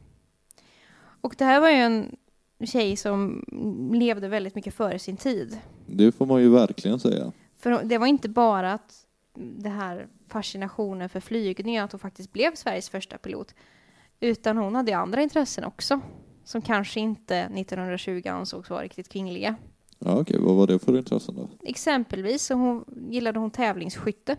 Och 1.21 1.35
det 1.37 1.45
här 1.45 1.59
var 1.59 1.69
ju 1.69 1.75
en 1.75 2.15
tjej 2.65 2.95
som 2.95 3.45
levde 3.93 4.27
väldigt 4.27 4.55
mycket 4.55 4.73
före 4.73 4.99
sin 4.99 5.17
tid. 5.17 5.59
Det 5.85 6.11
får 6.11 6.25
man 6.25 6.41
ju 6.41 6.49
verkligen 6.49 6.99
säga. 6.99 7.31
För 7.57 7.83
det 7.83 7.97
var 7.97 8.07
inte 8.07 8.29
bara 8.29 8.73
att 8.73 9.05
det 9.33 9.69
här 9.69 10.07
fascinationen 10.27 11.09
för 11.09 11.19
flygning, 11.19 11.77
att 11.77 11.91
hon 11.91 11.99
faktiskt 11.99 12.33
blev 12.33 12.55
Sveriges 12.55 12.89
första 12.89 13.17
pilot, 13.17 13.55
utan 14.19 14.57
hon 14.57 14.75
hade 14.75 14.97
andra 14.97 15.21
intressen 15.21 15.63
också, 15.63 15.99
som 16.43 16.61
kanske 16.61 16.99
inte 16.99 17.37
1920 17.37 18.21
ansågs 18.27 18.69
vara 18.69 18.81
riktigt 18.83 19.09
kvinnliga. 19.09 19.55
Ja, 19.99 20.19
okej. 20.19 20.37
Vad 20.39 20.55
var 20.55 20.67
det 20.67 20.79
för 20.79 20.97
intressen 20.97 21.35
då? 21.35 21.49
Exempelvis 21.63 22.43
så 22.45 22.53
hon, 22.53 22.85
gillade 23.09 23.39
hon 23.39 23.51
tävlingsskytte. 23.51 24.35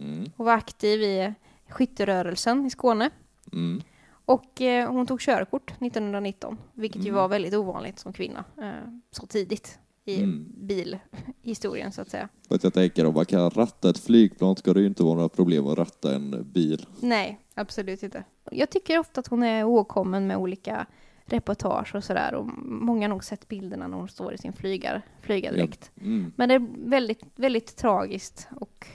Mm. 0.00 0.30
Hon 0.36 0.46
var 0.46 0.52
aktiv 0.52 1.02
i 1.02 1.34
skytterörelsen 1.68 2.66
i 2.66 2.70
Skåne. 2.70 3.10
Mm. 3.52 3.82
Och 4.24 4.60
eh, 4.60 4.90
hon 4.92 5.06
tog 5.06 5.20
körkort 5.20 5.70
1919, 5.70 6.58
vilket 6.74 7.02
ju 7.04 7.08
Mm. 7.08 7.14
var 7.20 7.28
väldigt 7.28 7.54
ovanligt 7.54 7.98
som 7.98 8.12
kvinna 8.12 8.44
eh, 8.62 8.70
så 9.10 9.26
tidigt 9.26 9.78
i 10.04 10.16
Mm. 10.22 10.46
bilhistorien 10.56 11.92
så 11.92 12.00
att 12.02 12.10
säga. 12.10 12.28
För 12.48 12.54
att 12.54 12.64
jag 12.64 12.74
tänker 12.74 13.06
om 13.06 13.14
man 13.14 13.24
kan 13.26 13.50
ratta 13.50 13.90
ett 13.90 13.98
flygplan 13.98 14.56
ska 14.56 14.74
det 14.74 14.80
ju 14.80 14.86
inte 14.86 15.02
vara 15.02 15.14
några 15.14 15.28
problem 15.28 15.66
att 15.66 15.78
ratta 15.78 16.14
en 16.14 16.50
bil. 16.52 16.86
Nej, 17.00 17.40
absolut 17.54 18.02
inte. 18.02 18.24
Jag 18.50 18.70
tycker 18.70 18.98
ofta 18.98 19.20
att 19.20 19.26
hon 19.26 19.42
är 19.42 19.60
ihågkommen 19.60 20.26
med 20.26 20.36
olika 20.36 20.86
reportage 21.24 21.94
och 21.94 22.04
sådär 22.04 22.34
och 22.34 22.46
många 22.64 23.04
har 23.04 23.08
nog 23.08 23.24
sett 23.24 23.48
bilderna 23.48 23.86
när 23.86 23.96
hon 23.96 24.08
står 24.08 24.34
i 24.34 24.38
sin 24.38 24.52
flygar, 24.52 25.02
flygardräkt. 25.20 25.90
Mm. 26.00 26.32
Men 26.36 26.48
det 26.48 26.54
är 26.54 26.88
väldigt, 26.88 27.22
väldigt 27.34 27.76
tragiskt 27.76 28.48
och 28.60 28.86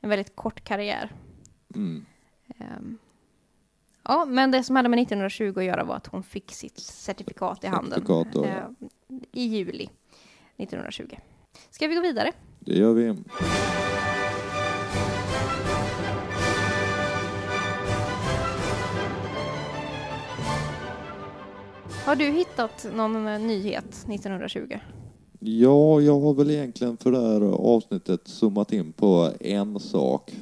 en 0.00 0.10
väldigt 0.10 0.36
kort 0.36 0.64
karriär. 0.64 1.10
Mm. 1.74 2.04
Ehm, 2.58 2.98
Ja, 4.08 4.24
men 4.24 4.50
det 4.50 4.64
som 4.64 4.76
hade 4.76 4.88
med 4.88 4.98
1920 4.98 5.58
att 5.58 5.64
göra 5.64 5.84
var 5.84 5.96
att 5.96 6.06
hon 6.06 6.22
fick 6.22 6.52
sitt 6.52 6.78
certifikat 6.78 7.64
i 7.64 7.66
handen 7.66 7.90
Certifikat 7.90 8.28
ja. 8.34 8.44
eh, 8.44 8.68
i 9.32 9.42
juli 9.42 9.88
1920. 10.56 11.16
Ska 11.70 11.88
vi 11.88 11.94
gå 11.94 12.00
vidare? 12.00 12.32
Det 12.60 12.74
gör 12.74 12.92
vi. 12.92 13.16
Har 22.04 22.16
du 22.16 22.24
hittat 22.24 22.86
någon 22.94 23.26
eh, 23.26 23.40
nyhet 23.40 24.06
1920? 24.08 24.78
Ja, 25.38 26.00
jag 26.00 26.20
har 26.20 26.34
väl 26.34 26.50
egentligen 26.50 26.96
för 26.96 27.12
det 27.12 27.20
här 27.20 27.40
avsnittet 27.52 28.28
zoomat 28.28 28.72
in 28.72 28.92
på 28.92 29.30
en 29.40 29.80
sak 29.80 30.34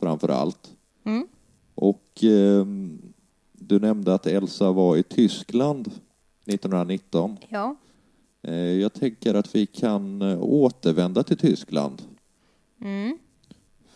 framför 0.00 0.28
allt. 0.28 0.76
Mm. 1.04 1.28
Och 1.74 2.22
ehm, 2.22 3.02
du 3.52 3.80
nämnde 3.80 4.14
att 4.14 4.26
Elsa 4.26 4.72
var 4.72 4.96
i 4.96 5.02
Tyskland 5.02 5.86
1919. 6.46 7.36
Ja. 7.48 7.76
Eh, 8.42 8.54
jag 8.54 8.92
tänker 8.92 9.34
att 9.34 9.54
vi 9.54 9.66
kan 9.66 10.22
eh, 10.22 10.42
återvända 10.42 11.22
till 11.22 11.38
Tyskland. 11.38 12.02
Mm. 12.80 13.18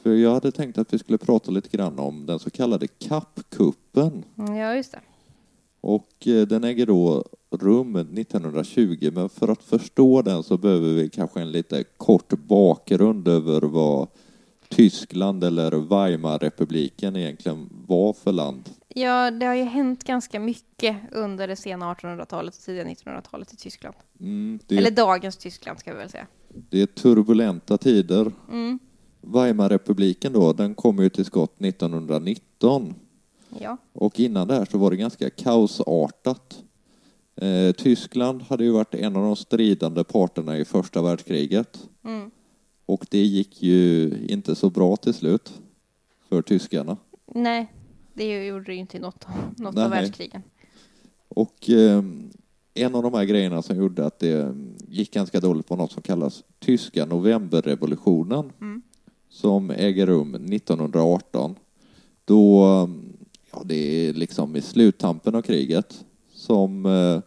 För 0.02 0.14
jag 0.14 0.34
hade 0.34 0.52
tänkt 0.52 0.78
att 0.78 0.94
vi 0.94 0.98
skulle 0.98 1.18
prata 1.18 1.50
lite 1.50 1.76
grann 1.76 1.98
om 1.98 2.26
den 2.26 2.38
så 2.38 2.50
kallade 2.50 2.86
kappkuppen. 2.86 4.24
Ja, 4.34 4.74
just 4.74 4.92
det. 4.92 5.00
Och 5.86 6.26
eh, 6.26 6.46
den 6.46 6.64
äger 6.64 6.86
då 6.86 7.24
rum 7.50 7.96
1920, 7.96 9.10
men 9.12 9.28
för 9.28 9.48
att 9.48 9.62
förstå 9.62 10.22
den 10.22 10.42
så 10.42 10.58
behöver 10.58 10.94
vi 10.94 11.08
kanske 11.08 11.40
en 11.40 11.52
lite 11.52 11.84
kort 11.96 12.28
bakgrund 12.28 13.28
över 13.28 13.60
vad 13.60 14.08
Tyskland 14.68 15.44
eller 15.44 15.70
Weimarrepubliken 15.70 17.16
egentligen 17.16 17.68
var 17.86 18.12
för 18.12 18.32
land. 18.32 18.70
Ja, 18.88 19.30
det 19.30 19.46
har 19.46 19.54
ju 19.54 19.62
hänt 19.62 20.04
ganska 20.04 20.40
mycket 20.40 20.96
under 21.12 21.48
det 21.48 21.56
sena 21.56 21.94
1800-talet 21.94 22.54
och 22.54 22.60
tidiga 22.60 22.84
1900-talet 22.84 23.52
i 23.52 23.56
Tyskland. 23.56 23.96
Mm, 24.20 24.58
det, 24.66 24.76
Eller 24.76 24.90
dagens 24.90 25.36
Tyskland 25.36 25.78
ska 25.78 25.92
vi 25.92 25.98
väl 25.98 26.10
säga. 26.10 26.26
det 26.70 26.82
är 26.82 26.86
turbulenta 26.86 27.78
tider. 27.78 28.32
Mm. 28.50 28.78
Weimarrepubliken 29.20 30.32
då, 30.32 30.52
den 30.52 30.74
kom 30.74 30.98
ju 30.98 31.08
till 31.08 31.24
skott 31.24 31.60
1919. 31.60 32.94
Ja. 33.60 33.76
Och 33.92 34.20
innan 34.20 34.48
det 34.48 34.54
här 34.54 34.64
så 34.64 34.78
var 34.78 34.90
det 34.90 34.96
ganska 34.96 35.30
kaosartat. 35.30 36.64
Eh, 37.36 37.72
Tyskland 37.72 38.42
hade 38.42 38.64
ju 38.64 38.70
varit 38.70 38.94
en 38.94 39.16
av 39.16 39.22
de 39.22 39.36
stridande 39.36 40.04
parterna 40.04 40.58
i 40.58 40.64
första 40.64 41.02
världskriget. 41.02 41.88
Mm. 42.04 42.30
Och 42.86 43.06
det 43.10 43.18
gick 43.24 43.62
ju 43.62 44.12
inte 44.28 44.54
så 44.54 44.70
bra 44.70 44.96
till 44.96 45.14
slut 45.14 45.52
för 46.28 46.42
tyskarna. 46.42 46.96
Nej, 47.26 47.72
det 48.14 48.46
gjorde 48.46 48.64
det 48.64 48.72
ju 48.74 48.78
inte 48.80 48.96
i 48.96 49.00
något, 49.00 49.26
något 49.56 49.74
Nej. 49.74 49.84
av 49.84 49.90
världskrigen. 49.90 50.42
Och 51.28 51.70
eh, 51.70 52.04
en 52.74 52.94
av 52.94 53.02
de 53.02 53.14
här 53.14 53.24
grejerna 53.24 53.62
som 53.62 53.76
gjorde 53.76 54.06
att 54.06 54.18
det 54.18 54.54
gick 54.88 55.14
ganska 55.14 55.40
dåligt 55.40 55.70
var 55.70 55.76
något 55.76 55.92
som 55.92 56.02
kallas 56.02 56.44
tyska 56.58 57.06
novemberrevolutionen 57.06 58.52
Mm. 58.60 58.82
som 59.28 59.70
äger 59.70 60.06
rum 60.06 60.34
1918. 60.34 61.54
Då, 62.24 62.88
ja 63.54 63.62
det 63.64 64.08
är 64.08 64.12
liksom 64.12 64.56
i 64.56 64.60
sluttampen 64.60 65.34
av 65.34 65.42
kriget 65.42 66.04
som 66.32 66.86
eh, 66.86 67.20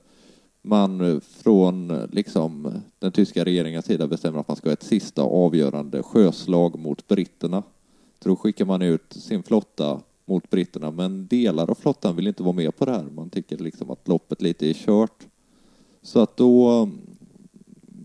man 0.62 1.22
från 1.22 2.08
liksom 2.12 2.82
den 3.00 3.12
tyska 3.12 3.46
regeringens 3.46 3.86
sida 3.86 4.08
bestämmer 4.08 4.40
att 4.40 4.48
man 4.48 4.58
ska 4.58 4.70
ha 4.70 4.74
ett 4.74 4.84
sista 4.84 5.22
avgörande 5.22 6.04
sjöslag 6.04 6.80
mot 6.80 7.08
britterna. 7.08 7.64
Så 8.24 8.30
då 8.30 8.36
skickar 8.36 8.66
man 8.66 8.82
ut 8.82 9.14
sin 9.14 9.44
flotta 9.44 10.02
mot 10.26 10.50
britterna, 10.50 10.92
men 10.92 11.28
delar 11.28 11.70
av 11.72 11.76
flottan 11.76 12.16
vill 12.16 12.28
inte 12.28 12.44
vara 12.44 12.54
med 12.54 12.78
på 12.78 12.86
det 12.86 12.92
här. 12.92 13.04
Man 13.04 13.30
tycker 13.30 13.58
liksom 13.58 13.92
att 13.92 14.08
loppet 14.08 14.42
lite 14.42 14.70
är 14.70 14.74
kört. 14.74 15.28
Så 16.02 16.20
att 16.20 16.38
då 16.38 16.70
mm, 16.70 16.98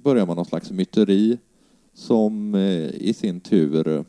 börjar 0.03 0.27
man 0.27 0.37
någon 0.37 0.45
slags 0.45 0.71
myteri 0.71 1.39
som 1.95 2.55
eh, 2.55 2.89
i 2.89 3.15
sin 3.17 3.41
tur 3.41 4.05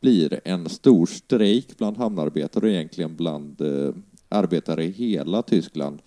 blir 0.00 0.40
en 0.44 0.68
stor 0.68 1.06
strejk 1.06 1.78
bland 1.78 1.96
hamnarbetare 1.96 2.66
och 2.66 2.72
egentligen 2.72 3.16
bland 3.16 3.60
eh, 3.60 3.94
arbetare 4.28 4.84
i 4.84 4.90
hela 4.90 5.42
Tyskland. 5.42 6.02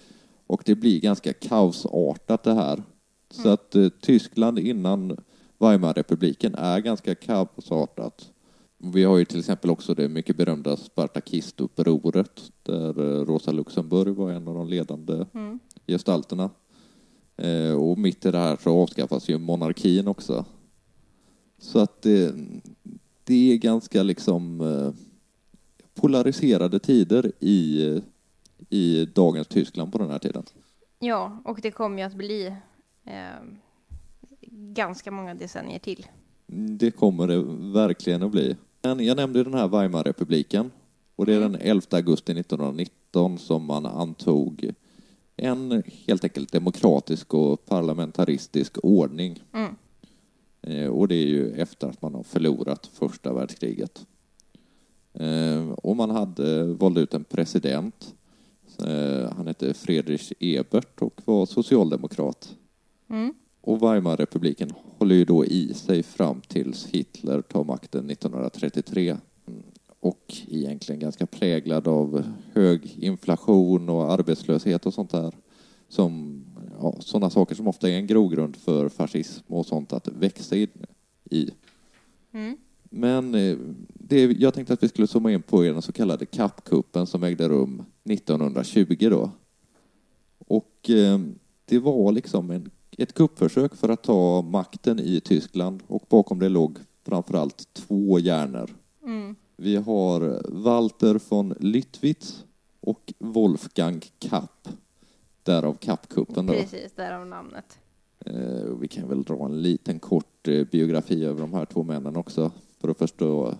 Och 0.47 0.61
det 0.65 0.75
blir 0.75 0.99
ganska 0.99 1.33
kaosartat 1.33 2.43
det 2.43 2.53
här. 2.53 2.83
Så 3.29 3.49
att 3.49 3.75
eh, 3.75 3.89
Tyskland 3.89 4.59
innan 4.59 5.17
Weimarrepubliken 5.59 6.55
är 6.55 6.79
ganska 6.79 7.15
kaosartat. 7.15 8.31
Vi 8.77 9.03
har 9.03 9.17
ju 9.17 9.25
till 9.25 9.39
exempel 9.39 9.69
också 9.69 9.93
det 9.93 10.09
mycket 10.09 10.37
berömda 10.37 10.77
Spartakistupproret 10.77 12.51
där 12.63 12.99
eh, 12.99 13.25
Rosa 13.25 13.51
Luxemburg 13.51 14.15
var 14.15 14.31
en 14.31 14.47
av 14.47 14.55
de 14.55 14.67
ledande 14.67 15.25
Mm. 15.33 15.59
gestalterna. 15.87 16.49
Eh, 17.37 17.73
och 17.73 17.97
mitt 17.97 18.25
i 18.25 18.31
det 18.31 18.37
här 18.37 18.57
så 18.63 18.81
avskaffas 18.81 19.29
ju 19.29 19.37
monarkin 19.37 20.07
också. 20.07 20.45
Så 21.59 21.79
att 21.79 22.01
det, 22.01 22.33
det 23.31 23.53
är 23.53 23.57
ganska 23.57 24.03
liksom 24.03 24.61
eh, 24.61 24.93
polariserade 26.01 26.79
tider 26.79 27.31
i, 27.39 28.01
i 28.69 29.05
dagens 29.05 29.47
Tyskland 29.47 29.91
på 29.91 29.97
den 29.97 30.09
här 30.09 30.19
tiden. 30.19 30.43
Ja, 30.99 31.41
och 31.45 31.59
det 31.61 31.71
kommer 31.71 31.97
ju 31.97 32.03
att 32.03 32.13
bli 32.13 32.55
eh, 33.05 33.43
ganska 34.51 35.11
många 35.11 35.35
decennier 35.35 35.79
till. 35.79 36.07
Det 36.79 36.91
kommer 36.91 37.27
det 37.27 37.41
verkligen 37.73 38.23
att 38.23 38.31
bli. 38.31 38.55
Men 38.81 39.05
jag 39.05 39.17
nämnde 39.17 39.43
den 39.43 39.53
här 39.53 39.67
Weimarrepubliken 39.67 40.71
och 41.15 41.25
det 41.25 41.33
är 41.33 41.39
den 41.39 41.55
11 41.55 41.81
augusti 41.89 42.31
1919 42.31 43.37
som 43.37 43.65
man 43.65 43.85
antog 43.85 44.71
en 45.35 45.83
helt 46.07 46.23
enkelt 46.23 46.51
demokratisk 46.51 47.33
och 47.33 47.65
parlamentaristisk 47.65 48.77
ordning. 48.83 49.43
Mm. 49.53 49.75
Eh, 50.61 50.87
Och 50.87 51.07
det 51.07 51.15
är 51.15 51.25
ju 51.27 51.51
efter 51.51 51.87
att 51.87 52.01
man 52.01 52.15
har 52.15 52.23
förlorat 52.23 52.87
första 52.93 53.33
världskriget. 53.33 54.05
Eh, 55.13 55.69
Och 55.69 55.95
man 55.95 56.09
hade 56.09 56.65
valt 56.65 56.97
ut 56.97 57.13
en 57.13 57.23
president. 57.23 58.15
Eh, 58.85 59.33
Han 59.33 59.47
hette 59.47 59.73
Friedrich 59.73 60.31
Ebert 60.39 61.01
och 61.01 61.21
var 61.25 61.45
socialdemokrat. 61.45 62.55
Mm. 63.09 63.33
Och 63.61 63.81
Weimarrepubliken 63.81 64.71
håller 64.97 65.15
ju 65.15 65.25
då 65.25 65.45
i 65.45 65.73
sig 65.73 66.03
fram 66.03 66.41
tills 66.47 66.85
Hitler 66.85 67.41
tar 67.41 67.63
makten 67.63 68.09
1933. 68.09 69.09
Mm, 69.47 69.61
Och 69.99 70.33
egentligen 70.47 70.99
ganska 70.99 71.25
präglad 71.25 71.87
av 71.87 72.23
hög 72.53 72.95
inflation 72.99 73.89
och 73.89 74.11
arbetslöshet 74.11 74.85
och 74.85 74.93
sånt 74.93 75.11
där. 75.11 75.33
Som, 75.89 76.40
ja, 76.81 76.95
sådana 76.99 77.29
saker 77.29 77.55
som 77.55 77.67
ofta 77.67 77.89
är 77.89 77.95
en 77.95 78.07
grogrund 78.07 78.55
för 78.55 78.89
fascism 78.89 79.53
och 79.53 79.65
sånt 79.65 79.93
att 79.93 80.07
växa 80.07 80.55
in 80.55 80.85
i. 81.29 81.49
Mm. 82.31 82.57
Men 82.83 83.35
eh, 83.35 83.57
det 83.93 84.23
jag 84.23 84.53
tänkte 84.53 84.73
att 84.73 84.83
vi 84.83 84.89
skulle 84.89 85.07
zooma 85.07 85.31
in 85.31 85.41
på 85.41 85.61
den 85.61 85.81
så 85.81 85.91
kallade 85.91 86.25
kappkuppen 86.25 87.07
som 87.07 87.23
ägde 87.23 87.49
rum 87.49 87.83
1920 88.03 88.95
då. 88.99 89.31
Och 90.47 90.89
eh, 90.89 91.19
det 91.65 91.79
var 91.79 92.11
liksom 92.11 92.51
en 92.51 92.69
ett 92.97 93.13
kuppförsök 93.13 93.75
för 93.75 93.89
att 93.89 94.03
ta 94.03 94.41
makten 94.41 94.99
i 94.99 95.21
Tyskland 95.21 95.83
och 95.87 96.05
bakom 96.09 96.39
det 96.39 96.49
låg 96.49 96.77
framförallt 97.05 97.73
två 97.73 98.19
hjärnor. 98.19 98.69
Mm. 99.03 99.35
Vi 99.57 99.75
har 99.75 100.41
Walter 100.49 101.19
von 101.29 101.53
Lüttwitz 101.53 102.43
och 102.79 103.13
Wolfgang 103.19 104.01
Kapp. 104.19 104.67
Därav 105.51 105.73
Kappkuppen 105.73 106.45
då. 106.45 106.53
Precis, 106.53 106.91
därav 106.95 107.27
namnet. 107.27 107.79
Eh, 108.25 108.75
Vi 108.79 108.87
kan 108.87 109.09
väl 109.09 109.23
dra 109.23 109.45
en 109.45 109.61
liten 109.61 109.99
kort 109.99 110.47
eh, 110.47 110.67
biografi 110.71 111.25
över 111.25 111.41
de 111.41 111.53
här 111.53 111.65
två 111.65 111.83
männen 111.83 112.15
också 112.15 112.51
för 112.79 112.89
att 112.89 112.97
förstå 112.97 113.55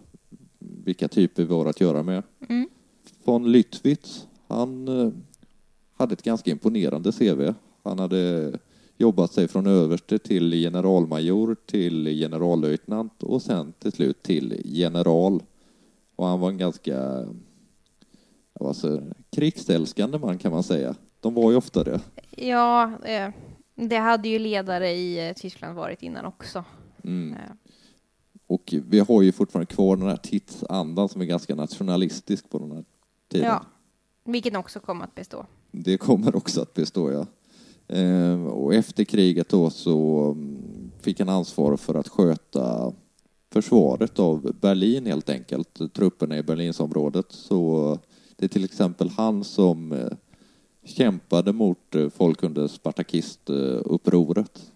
vilka 0.60 1.08
typer 1.08 1.44
vi 1.44 1.54
har 1.54 1.66
att 1.66 1.82
göra 1.82 2.04
med. 2.04 2.24
Mm. 2.50 2.70
Von 3.24 3.56
Lüttwitz, 3.56 4.26
han 4.48 4.88
eh, 4.88 5.12
hade 5.94 6.14
ett 6.14 6.24
ganska 6.24 6.52
imponerande 6.52 7.12
CV. 7.12 7.54
Han 7.84 8.00
hade 8.00 8.54
jobbat 8.98 9.34
sig 9.34 9.48
från 9.48 9.68
överste 9.68 10.20
till 10.20 10.52
generalmajor 10.52 11.56
till 11.66 12.06
generallöjtnant 12.08 13.24
och 13.24 13.42
sen 13.42 13.74
till 13.80 13.92
slut 13.92 14.24
till 14.24 14.62
general. 14.66 15.44
Och 16.16 16.28
han 16.28 16.40
var 16.40 16.50
en 16.50 16.58
ganska 16.58 17.26
alltså, 18.60 19.02
krigsälskande 19.30 20.18
man 20.18 20.38
kan 20.38 20.52
man 20.52 20.64
säga. 20.64 20.96
De 21.22 21.34
var 21.34 21.52
ju 21.52 21.58
ofta 21.58 21.84
det. 21.84 22.02
Ja, 22.38 22.92
eh, 23.06 23.30
det 23.76 23.98
hade 23.98 24.30
ju 24.30 24.40
ledare 24.40 24.92
i 24.92 25.28
eh, 25.30 25.34
Tyskland 25.34 25.76
varit 25.76 26.04
innan 26.04 26.26
också. 26.26 26.64
Mm. 27.04 27.34
Eh, 27.34 27.40
Och 28.48 28.74
vi 28.88 29.00
har 29.00 29.22
ju 29.22 29.32
fortfarande 29.32 29.74
kvar 29.74 29.96
den 29.96 30.08
här 30.08 30.18
tidsandan 30.18 31.10
som 31.10 31.22
är 31.22 31.26
ganska 31.26 31.56
nationalistisk 31.56 32.50
på 32.50 32.60
den 32.60 32.72
här 32.72 32.84
tiden. 33.32 33.48
ja, 33.48 33.66
vilket 34.24 34.56
också 34.58 34.80
kom 34.80 35.02
att 35.02 35.16
bestå. 35.16 35.46
Det 35.72 35.98
kommer 35.98 36.36
också 36.36 36.62
att 36.62 36.74
bestå, 36.74 37.12
ja. 37.12 37.26
Eh, 37.98 38.44
och 38.46 38.74
efter 38.74 39.04
kriget 39.04 39.50
då 39.50 39.70
så 39.70 40.26
mm, 40.32 40.92
fick 41.02 41.20
han 41.20 41.30
ansvar 41.30 41.78
för 41.78 41.96
att 41.96 42.08
sköta 42.08 42.94
försvaret 43.54 44.20
av 44.20 44.56
Berlin 44.62 45.06
helt 45.06 45.30
enkelt, 45.30 45.94
trupperna 45.94 46.38
i 46.38 46.44
Berlinsområdet. 46.44 47.26
Så 47.30 47.98
det 48.36 48.46
är 48.46 48.50
till 48.50 48.66
exempel 48.66 49.10
han 49.10 49.44
som 49.44 50.10
kämpade 50.86 51.54
mot 51.54 51.96
eh, 51.96 52.10
folk 52.10 52.44
under 52.44 52.68
spartakistupproret. 52.68 54.72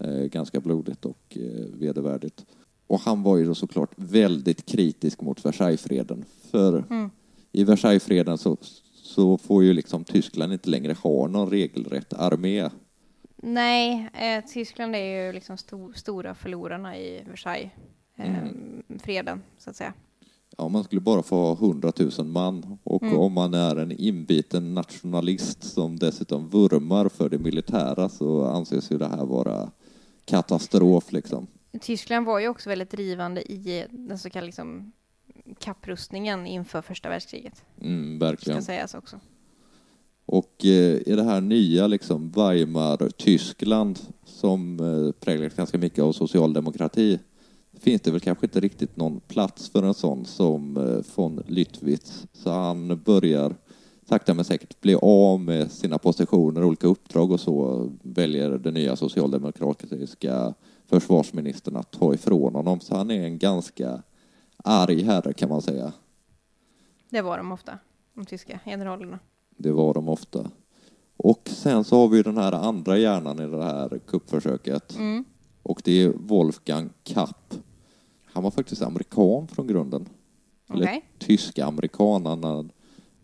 Eh, 0.00 0.10
ganska 0.24 0.60
blodigt 0.60 1.04
och 1.04 1.36
eh, 1.36 1.66
vedervärdigt. 1.78 2.46
Och 2.86 3.00
han 3.00 3.22
var 3.22 3.36
ju 3.36 3.44
då 3.44 3.54
såklart 3.54 3.90
väldigt 3.96 4.66
kritisk 4.66 5.20
mot 5.20 5.44
Versaillesfreden. 5.44 6.24
För 6.50 6.84
Mm. 6.90 7.10
i 7.52 7.64
Versaillesfreden 7.64 8.38
så, 8.38 8.56
så 8.94 9.38
får 9.38 9.64
ju 9.64 9.72
liksom 9.72 10.04
Tyskland 10.04 10.52
inte 10.52 10.70
längre 10.70 10.92
ha 10.92 11.28
någon 11.28 11.50
regelrätt 11.50 12.12
armé. 12.12 12.70
Nej, 13.42 14.08
eh, 14.14 14.44
Tyskland 14.44 14.96
är 14.96 15.26
ju 15.26 15.32
liksom 15.32 15.56
sto- 15.56 15.92
stora 15.92 16.34
förlorarna 16.34 16.98
i 16.98 17.24
Versailles. 17.30 17.70
Eh, 18.16 18.34
Freden, 19.02 19.42
så 19.58 19.70
att 19.70 19.76
säga. 19.76 19.92
Ja, 20.60 20.68
man 20.68 20.84
skulle 20.84 21.00
bara 21.00 21.22
få 21.22 21.36
ha 21.36 21.52
100 21.66 21.92
000 22.18 22.26
man 22.26 22.78
och 22.82 23.02
Mm. 23.02 23.18
om 23.18 23.32
man 23.32 23.54
är 23.54 23.76
en 23.76 23.92
inbiten 23.92 24.74
nationalist 24.74 25.64
som 25.64 25.96
dessutom 25.98 26.48
vurmar 26.48 27.08
för 27.08 27.28
det 27.28 27.38
militära 27.38 28.08
så 28.08 28.44
anses 28.44 28.90
ju 28.92 28.98
det 28.98 29.06
här 29.08 29.24
vara 29.26 29.70
katastrof 30.24 31.12
liksom. 31.12 31.46
Tyskland 31.80 32.26
var 32.26 32.38
ju 32.38 32.48
också 32.48 32.68
väldigt 32.68 32.90
drivande 32.90 33.52
i 33.52 33.86
den 33.90 34.18
så 34.18 34.30
kallade 34.30 34.46
liksom, 34.46 34.92
kapprustningen 35.58 36.46
inför 36.46 36.82
första 36.82 37.08
världskriget. 37.08 37.62
Mm, 37.80 38.18
Ska 38.18 38.26
verkligen. 38.26 38.62
sägas 38.62 38.94
också. 38.94 39.20
Och 40.26 40.64
eh, 40.64 40.94
i 41.08 41.12
det 41.16 41.22
här 41.24 41.40
nya 41.40 41.86
liksom 41.86 42.30
Weimar-Tyskland 42.32 43.98
som 44.24 44.80
eh, 44.80 45.12
präglas 45.20 45.54
ganska 45.54 45.78
mycket 45.78 46.04
av 46.04 46.12
socialdemokrati 46.12 47.18
finns 47.80 48.02
det 48.02 48.10
väl 48.10 48.20
kanske 48.20 48.46
inte 48.46 48.60
riktigt 48.60 48.96
någon 48.96 49.20
plats 49.20 49.68
för 49.68 49.82
en 49.82 49.94
sån 49.94 50.24
som 50.24 50.76
eh, 50.76 51.14
von 51.14 51.42
Lüttwitz. 51.46 52.26
Så 52.32 52.50
han 52.50 53.02
börjar 53.04 53.54
sakta 54.08 54.34
men 54.34 54.44
säkert 54.44 54.80
bli 54.80 54.94
av 55.02 55.40
med 55.40 55.72
sina 55.72 55.98
positioner, 55.98 56.64
olika 56.64 56.86
uppdrag 56.86 57.30
och 57.30 57.40
så 57.40 57.88
väljer 58.02 58.50
den 58.50 58.74
nya 58.74 58.96
socialdemokratiska 58.96 60.54
försvarsministern 60.86 61.76
att 61.76 61.90
ta 61.90 62.14
ifrån 62.14 62.54
honom. 62.54 62.80
Så 62.80 62.96
han 62.96 63.10
är 63.10 63.24
en 63.24 63.38
ganska 63.38 64.02
arg 64.64 65.02
herre 65.02 65.32
kan 65.32 65.48
man 65.48 65.62
säga. 65.62 65.92
Det 67.10 67.22
var 67.22 67.36
de 67.36 67.52
ofta, 67.52 67.78
de 68.14 68.24
tyska 68.24 68.60
generalerna. 68.64 69.18
Det 69.56 69.72
var 69.72 69.94
de 69.94 70.08
ofta. 70.08 70.50
Och 71.16 71.48
sen 71.52 71.84
så 71.84 71.96
har 71.96 72.08
vi 72.08 72.22
den 72.22 72.36
här 72.36 72.52
andra 72.52 72.98
hjärnan 72.98 73.40
i 73.40 73.46
det 73.46 73.64
här 73.64 74.00
kuppförsöket. 74.06 74.96
Mm. 74.96 75.24
Och 75.62 75.82
det 75.84 76.02
är 76.02 76.08
Wolfgang 76.08 76.90
Kapp. 77.04 77.54
Han 78.32 78.42
var 78.42 78.50
faktiskt 78.50 78.82
amerikan 78.82 79.48
från 79.48 79.66
grunden. 79.66 80.08
Eller 80.72 80.84
Okej. 80.84 81.04
tysk-amerikan. 81.18 82.26
Han, 82.26 82.72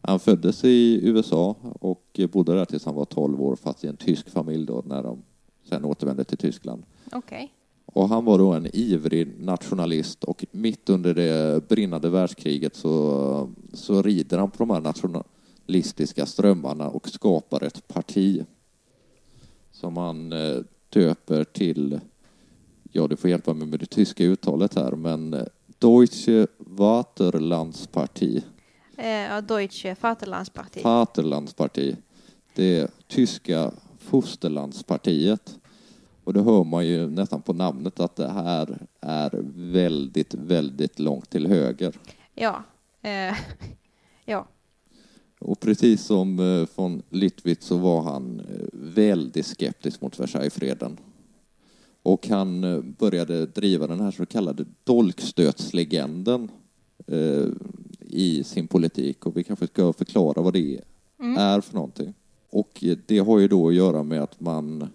han 0.00 0.20
föddes 0.20 0.64
i 0.64 1.00
USA 1.02 1.56
och 1.80 2.20
bodde 2.32 2.54
där 2.54 2.64
tills 2.64 2.84
han 2.84 2.94
var 2.94 3.04
12 3.04 3.42
år, 3.42 3.56
fast 3.56 3.84
i 3.84 3.88
en 3.88 3.96
tysk 3.96 4.30
familj 4.30 4.66
då, 4.66 4.82
när 4.86 5.02
de 5.02 5.22
sen 5.68 5.84
återvände 5.84 6.24
till 6.24 6.38
Tyskland. 6.38 6.82
Okej. 7.12 7.52
Och 7.86 8.08
han 8.08 8.24
var 8.24 8.38
då 8.38 8.52
en 8.52 8.66
ivrig 8.72 9.40
nationalist 9.40 10.24
och 10.24 10.44
mitt 10.50 10.88
under 10.88 11.14
det 11.14 11.68
brinnande 11.68 12.10
världskriget 12.10 12.76
så, 12.76 13.48
så 13.72 14.02
rider 14.02 14.38
han 14.38 14.50
på 14.50 14.58
de 14.58 14.70
här 14.70 14.80
nationalistiska 14.80 16.26
strömmarna 16.26 16.88
och 16.88 17.08
skapar 17.08 17.62
ett 17.62 17.88
parti 17.88 18.44
som 19.72 19.96
han 19.96 20.32
eh, 20.32 20.56
döper 20.88 21.44
till, 21.44 22.00
ja 22.92 23.06
du 23.06 23.16
får 23.16 23.30
hjälpa 23.30 23.54
mig 23.54 23.66
med 23.66 23.80
det 23.80 23.86
tyska 23.86 24.24
uttalet 24.24 24.74
här, 24.74 24.92
men 24.92 25.34
eh, 25.34 25.42
Deutsche 25.78 26.46
Vaterlandsparti. 26.58 28.42
Eh, 28.96 29.08
ja, 29.08 29.40
Deutsche 29.40 29.96
Vaterlandsparti. 30.00 30.82
Vaterlandsparti. 30.82 31.96
Det 32.54 32.90
tyska 33.08 33.72
fosterlandspartiet. 33.98 35.58
Och 36.24 36.32
det 36.32 36.42
hör 36.42 36.64
man 36.64 36.86
ju 36.86 37.10
nästan 37.10 37.42
på 37.42 37.52
namnet 37.52 38.00
att 38.00 38.16
det 38.16 38.28
här 38.28 38.78
är 39.00 39.30
väldigt, 39.54 40.34
väldigt 40.34 40.98
långt 40.98 41.30
till 41.30 41.46
höger. 41.46 41.94
Ja. 42.34 42.62
Eh, 43.02 43.36
ja. 44.24 44.46
Och 45.38 45.60
precis 45.60 46.04
som 46.04 46.38
eh, 46.38 46.68
von 46.74 47.02
Lüttwitz 47.10 47.60
så 47.60 47.76
var 47.76 48.02
han 48.02 48.42
väldigt 48.72 49.46
skeptisk 49.46 50.00
mot 50.00 50.20
Versaillesfreden. 50.20 50.98
Och 52.06 52.28
han 52.28 52.64
eh, 52.64 52.80
började 52.80 53.46
driva 53.46 53.86
den 53.86 54.00
här 54.00 54.10
så 54.10 54.26
kallade 54.26 54.64
dolkstötslegenden 54.84 56.50
eh, 57.06 57.46
i 58.00 58.44
sin 58.44 58.68
politik. 58.68 59.26
Och 59.26 59.36
vi 59.36 59.44
kanske 59.44 59.66
ska 59.66 59.92
förklara 59.92 60.42
vad 60.42 60.52
det 60.52 60.80
är 61.36 61.60
för 61.60 61.74
någonting. 61.74 62.14
Och 62.50 62.84
det 63.06 63.18
har 63.18 63.38
ju 63.38 63.48
då 63.48 63.68
att 63.68 63.74
göra 63.74 64.02
med 64.02 64.22
att 64.22 64.40
man 64.40 64.88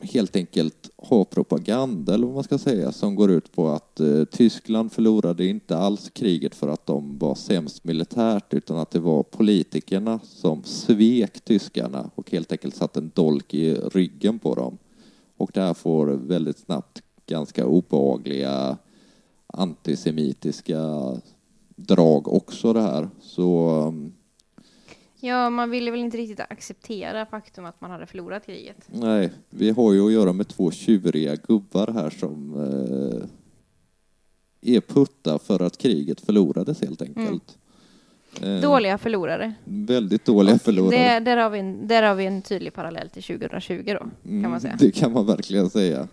helt 0.00 0.36
enkelt 0.36 0.90
har 0.96 1.24
propaganda, 1.24 2.14
eller 2.14 2.26
vad 2.26 2.34
man 2.34 2.44
ska 2.44 2.58
säga, 2.58 2.92
som 2.92 3.14
går 3.14 3.30
ut 3.30 3.52
på 3.52 3.68
att 3.68 4.00
eh, 4.00 4.24
Tyskland 4.24 4.92
förlorade 4.92 5.46
inte 5.46 5.76
alls 5.76 6.10
kriget 6.10 6.54
för 6.54 6.68
att 6.68 6.86
de 6.86 7.18
var 7.18 7.34
sämst 7.34 7.84
militärt, 7.84 8.54
utan 8.54 8.76
att 8.76 8.90
det 8.90 9.00
var 9.00 9.22
politikerna 9.22 10.20
som 10.24 10.62
svek 10.64 11.40
tyskarna 11.40 12.10
och 12.14 12.30
helt 12.30 12.52
enkelt 12.52 12.76
satte 12.76 13.00
en 13.00 13.10
dolk 13.14 13.54
i 13.54 13.74
ryggen 13.74 14.38
på 14.38 14.54
dem. 14.54 14.78
Och 15.42 15.50
det 15.54 15.60
här 15.60 15.74
får 15.74 16.06
väldigt 16.06 16.58
snabbt 16.58 17.02
ganska 17.26 17.66
obehagliga 17.66 18.78
antisemitiska 19.46 20.80
drag 21.76 22.28
också 22.28 22.72
det 22.72 22.82
här. 22.82 23.08
Så 23.20 23.70
um, 23.88 24.12
ja, 25.20 25.50
man 25.50 25.70
ville 25.70 25.90
väl 25.90 26.00
inte 26.00 26.16
riktigt 26.16 26.40
acceptera 26.40 27.26
faktum 27.26 27.64
att 27.64 27.80
man 27.80 27.90
hade 27.90 28.06
förlorat 28.06 28.46
kriget. 28.46 28.88
Nej, 28.92 29.32
vi 29.50 29.70
har 29.70 29.92
ju 29.92 30.06
att 30.06 30.12
göra 30.12 30.32
med 30.32 30.48
två 30.48 30.70
tjuriga 30.70 31.36
gubbar 31.36 31.86
här 31.86 32.10
som 32.10 32.54
eh, 32.54 33.24
är 34.74 34.80
putta 34.80 35.38
för 35.38 35.62
att 35.62 35.78
kriget 35.78 36.20
förlorades 36.20 36.80
helt 36.80 37.02
enkelt. 37.02 37.48
Eh, 37.48 37.61
Dåliga 38.62 38.98
förlorare. 38.98 39.54
Väldigt 39.64 40.24
dåliga 40.24 40.58
förlorare. 40.58 41.20
Det, 41.20 41.20
där, 41.20 41.36
har 41.36 41.50
vi 41.50 41.58
en, 41.58 41.88
där 41.88 42.02
har 42.02 42.14
vi 42.14 42.26
en 42.26 42.42
tydlig 42.42 42.72
parallell 42.72 43.10
till 43.10 43.22
2020 43.22 43.82
då, 43.86 43.98
kan 44.42 44.50
man 44.50 44.60
säga. 44.60 44.72
Mm, 44.72 44.78
Det 44.86 44.92
kan 44.92 45.12
man 45.12 45.26
verkligen 45.26 45.70
säga. 45.70 46.08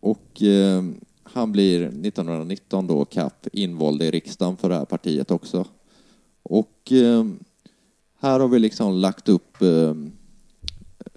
Och 0.00 0.42
eh, 0.42 0.82
han 1.22 1.52
blir 1.52 1.82
1919 1.82 2.86
då, 2.86 3.04
Kapp, 3.04 3.46
invald 3.52 4.02
i 4.02 4.10
riksdagen 4.10 4.56
för 4.56 4.68
det 4.68 4.74
här 4.74 4.84
partiet 4.84 5.30
också. 5.30 5.64
Och 6.42 6.92
eh, 6.92 7.24
här 8.20 8.40
har 8.40 8.48
vi 8.48 8.58
liksom 8.58 8.92
lagt 8.92 9.28
upp 9.28 9.62
eh, 9.62 9.94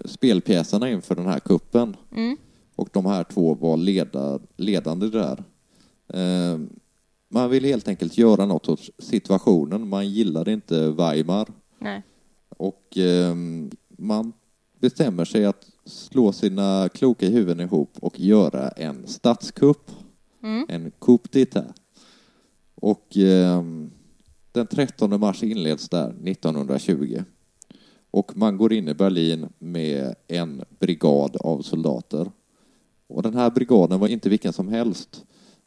spelpjäserna 0.04 0.90
inför 0.90 1.14
den 1.14 1.26
här 1.26 1.40
kuppen. 1.40 1.96
Mm. 2.16 2.36
Och 2.76 2.88
de 2.92 3.06
här 3.06 3.24
två 3.24 3.54
var 3.54 3.76
leda, 3.76 4.38
ledande 4.56 5.06
där. 5.08 5.44
Man 7.34 7.50
vill 7.50 7.64
helt 7.64 7.88
enkelt 7.88 8.18
göra 8.18 8.46
något 8.46 8.68
åt 8.68 8.90
situationen. 8.98 9.88
Man 9.88 10.08
gillade 10.08 10.52
inte 10.52 10.90
Weimar. 10.90 11.48
Nej. 11.78 12.02
Och 12.48 12.98
eh, 12.98 13.34
man 13.88 14.32
bestämmer 14.80 15.24
sig 15.24 15.44
att 15.44 15.66
slå 15.84 16.32
sina 16.32 16.88
kloka 16.94 17.28
huvuden 17.28 17.60
ihop 17.60 17.90
och 18.00 18.20
göra 18.20 18.68
en 18.68 19.06
statskupp. 19.06 19.90
Mm. 20.42 20.66
En 20.68 20.90
coup 20.90 21.28
d'etat. 21.32 21.72
Och 22.74 23.16
eh, 23.16 23.62
den 24.52 24.66
13 24.66 25.20
mars 25.20 25.42
inleds 25.42 25.88
där 25.88 26.08
1920. 26.08 27.22
Och 28.10 28.36
man 28.36 28.56
går 28.56 28.72
in 28.72 28.88
i 28.88 28.94
Berlin 28.94 29.48
med 29.58 30.14
en 30.28 30.64
brigad 30.78 31.36
av 31.36 31.62
soldater. 31.62 32.30
Och 33.06 33.22
den 33.22 33.34
här 33.34 33.50
brigaden 33.50 34.00
var 34.00 34.08
inte 34.08 34.28
vilken 34.28 34.52
som 34.52 34.68
helst. 34.68 35.24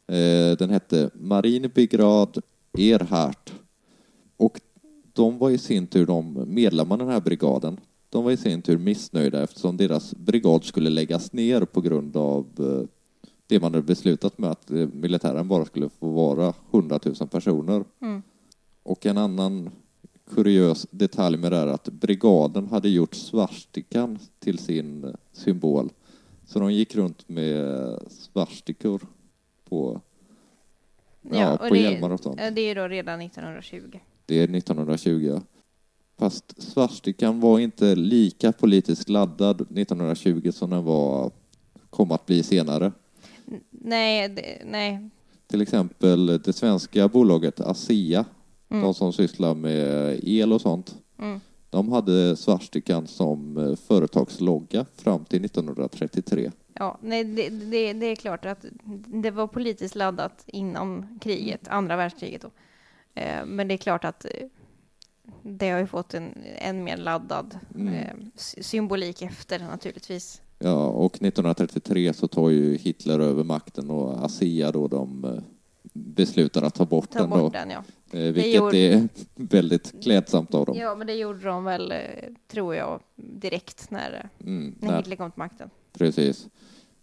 Eh, 0.08 0.56
den 0.56 0.70
hette 0.70 1.10
Marinbrigad 1.14 2.38
Erhardt. 2.78 3.54
Och 4.36 4.60
de 5.12 5.38
var 5.38 5.50
i 5.50 5.58
sin 5.58 5.86
tur, 5.86 6.06
de 6.06 6.44
medlemmarna 6.46 7.02
i 7.02 7.06
den 7.06 7.14
här 7.14 7.20
brigaden, 7.20 7.80
de 8.10 8.24
var 8.24 8.30
i 8.30 8.36
sin 8.36 8.62
tur 8.62 8.78
missnöjda 8.78 9.42
eftersom 9.42 9.76
deras 9.76 10.14
brigad 10.14 10.64
skulle 10.64 10.90
läggas 10.90 11.32
ner 11.32 11.60
på 11.60 11.80
grund 11.80 12.16
av 12.16 12.46
eh, 12.58 12.88
det 13.46 13.60
man 13.60 13.74
hade 13.74 13.86
beslutat 13.86 14.38
med 14.38 14.50
att 14.50 14.70
eh, 14.70 14.88
militären 14.92 15.48
bara 15.48 15.64
skulle 15.64 15.88
få 15.88 16.08
vara 16.08 16.54
100 16.70 17.00
000 17.04 17.14
personer. 17.28 17.84
Mm. 18.00 18.22
Och 18.82 19.06
en 19.06 19.18
annan 19.18 19.70
kuriös 20.34 20.86
detalj 20.90 21.36
med 21.36 21.52
det 21.52 21.58
är 21.58 21.66
att 21.66 21.88
brigaden 21.88 22.66
hade 22.66 22.88
gjort 22.88 23.14
svarstikan 23.14 24.18
till 24.38 24.58
sin 24.58 25.14
symbol. 25.32 25.92
Så 26.46 26.58
de 26.58 26.72
gick 26.72 26.94
runt 26.94 27.28
med 27.28 27.98
svarstikor 28.08 29.02
på, 29.68 30.00
ja, 31.30 31.52
och 31.52 31.58
på 31.58 31.74
det, 31.74 31.80
hjälmar 31.80 32.10
och 32.10 32.20
sånt. 32.20 32.40
ja, 32.42 32.50
det 32.50 32.60
är 32.60 32.74
då 32.74 32.88
redan 32.88 33.20
1920. 33.20 33.98
Det 34.26 34.38
är 34.38 34.56
1920. 34.56 35.40
Fast 36.18 36.62
svarstikan 36.62 37.40
var 37.40 37.58
inte 37.58 37.94
lika 37.94 38.52
politiskt 38.52 39.08
laddad 39.08 39.60
1920 39.60 40.50
som 40.52 40.70
den 40.70 40.84
var, 40.84 41.30
kom 41.90 42.12
att 42.12 42.26
bli 42.26 42.42
senare. 42.42 42.92
Nej, 43.70 44.28
det, 44.28 44.62
nej. 44.64 45.10
Till 45.46 45.60
exempel 45.62 46.26
det 46.26 46.52
svenska 46.52 47.08
bolaget 47.08 47.60
ASEA, 47.60 48.24
Mm. 48.70 48.82
de 48.82 48.94
som 48.94 49.12
sysslar 49.12 49.54
med 49.54 50.20
el 50.22 50.52
och 50.52 50.60
sånt, 50.60 50.96
Mm. 51.18 51.40
de 51.70 51.92
hade 51.92 52.36
svarstikan 52.36 53.06
som 53.06 53.76
företagslogga 53.86 54.86
fram 54.96 55.24
till 55.24 55.44
1933. 55.44 56.50
Ja, 56.78 56.98
nej, 57.02 57.24
det, 57.24 57.48
det, 57.48 57.92
det 57.92 58.06
är 58.06 58.16
klart 58.16 58.44
att 58.44 58.64
det 59.06 59.30
var 59.30 59.46
politiskt 59.46 59.94
laddat 59.94 60.42
inom 60.46 61.18
kriget, 61.20 61.68
andra 61.68 61.96
världskriget 61.96 62.42
då. 62.42 62.50
Eh, 63.14 63.44
Men 63.46 63.68
det 63.68 63.74
är 63.74 63.78
klart 63.78 64.04
att 64.04 64.24
eh, 64.24 64.30
det 65.42 65.70
har 65.70 65.78
ju 65.78 65.86
fått 65.86 66.14
en 66.14 66.34
än 66.58 66.84
mer 66.84 66.96
laddad 66.96 67.58
Mm. 67.74 67.94
eh, 67.94 68.12
sy- 68.34 68.62
symbolik 68.62 69.22
efter 69.22 69.58
naturligtvis. 69.58 70.40
Ja, 70.58 70.84
och 70.86 71.14
1933 71.22 72.12
så 72.14 72.28
tar 72.28 72.50
ju 72.50 72.76
Hitler 72.76 73.18
över 73.18 73.44
makten 73.44 73.90
och 73.90 74.24
ASEA 74.24 74.72
då 74.72 74.88
de 74.88 75.40
beslutar 75.92 76.62
att 76.62 76.74
ta 76.74 76.84
bort 76.86 77.10
Ta 77.10 77.18
den 77.18 77.30
bort 77.30 77.40
då. 77.40 77.48
den, 77.58 77.70
ja. 77.70 77.82
Eh, 78.18 78.32
Vilket 78.32 78.54
gjorde- 78.54 78.78
är 78.78 79.08
väldigt 79.34 80.02
klädsamt 80.02 80.54
av 80.54 80.66
dem. 80.66 80.76
Ja, 80.78 80.94
men 80.94 81.06
det 81.06 81.14
gjorde 81.14 81.40
de 81.46 81.64
väl, 81.64 81.92
tror 82.48 82.74
jag, 82.74 83.00
direkt 83.16 83.90
när, 83.90 84.28
Mm, 84.40 84.74
när 84.80 84.88
nej, 84.88 84.96
Hitler 84.96 85.16
kom 85.16 85.30
till 85.30 85.38
makten. 85.38 85.70
Precis. 85.98 86.48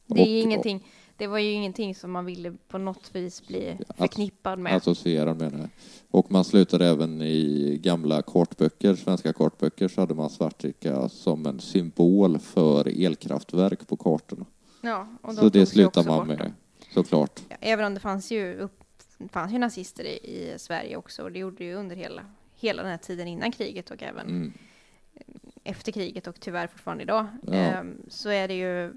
Det 0.07 0.19
är 0.19 0.23
Och- 0.23 0.27
ingenting, 0.27 0.87
det 1.17 1.27
var 1.27 1.37
ju 1.39 1.51
ingenting 1.51 1.95
som 1.95 2.11
man 2.11 2.25
ville 2.25 2.53
på 2.67 2.77
något 2.77 3.09
vis 3.15 3.47
bli 3.47 3.77
förknippad 3.97 4.59
med. 4.59 4.75
Associerad 4.75 5.37
med 5.37 5.51
det. 5.51 5.69
Och 6.11 6.31
man 6.31 6.43
slutade 6.45 6.87
även 6.87 7.21
i 7.21 7.77
gamla 7.83 8.21
kartböcker, 8.21 8.95
svenska 8.95 9.33
kartböcker, 9.33 9.87
så 9.87 10.01
hade 10.01 10.13
man 10.13 10.29
svartsticka 10.29 11.09
som 11.09 11.45
en 11.45 11.59
symbol 11.59 12.39
för 12.39 13.05
elkraftverk 13.05 13.87
på 13.87 13.97
kartorna. 13.97 14.45
ja, 14.81 15.07
och 15.21 15.29
de 15.35 15.41
Så 15.41 15.49
det 15.49 15.85
också 15.85 16.03
man 16.03 16.27
med, 16.27 16.53
såklart. 16.93 17.39
Ja, 17.49 17.55
Även 17.59 17.85
om 17.85 17.93
det 17.93 17.99
fanns 17.99 18.31
ju, 18.31 18.53
upp, 18.55 18.79
fanns 19.31 19.53
ju 19.53 19.57
nazister 19.57 20.03
i, 20.03 20.09
i 20.09 20.53
Sverige 20.57 20.95
också 20.97 21.23
och 21.23 21.31
det 21.31 21.39
gjorde 21.39 21.57
det 21.57 21.63
ju 21.65 21.73
under 21.75 21.95
hela, 21.95 22.21
hela 22.55 22.81
den 22.81 22.91
här 22.91 22.97
tiden 22.97 23.27
innan 23.27 23.51
kriget 23.51 23.91
och 23.91 24.03
även 24.03 24.27
Mm. 24.27 24.53
Efter 25.63 25.91
kriget 25.91 26.27
och 26.27 26.39
tyvärr 26.39 26.67
fortfarande 26.67 27.03
idag. 27.03 27.27
Ja. 27.47 27.53
Ehm, 27.53 28.01
så 28.07 28.29
är 28.29 28.47
det 28.47 28.53
ju 28.53 28.93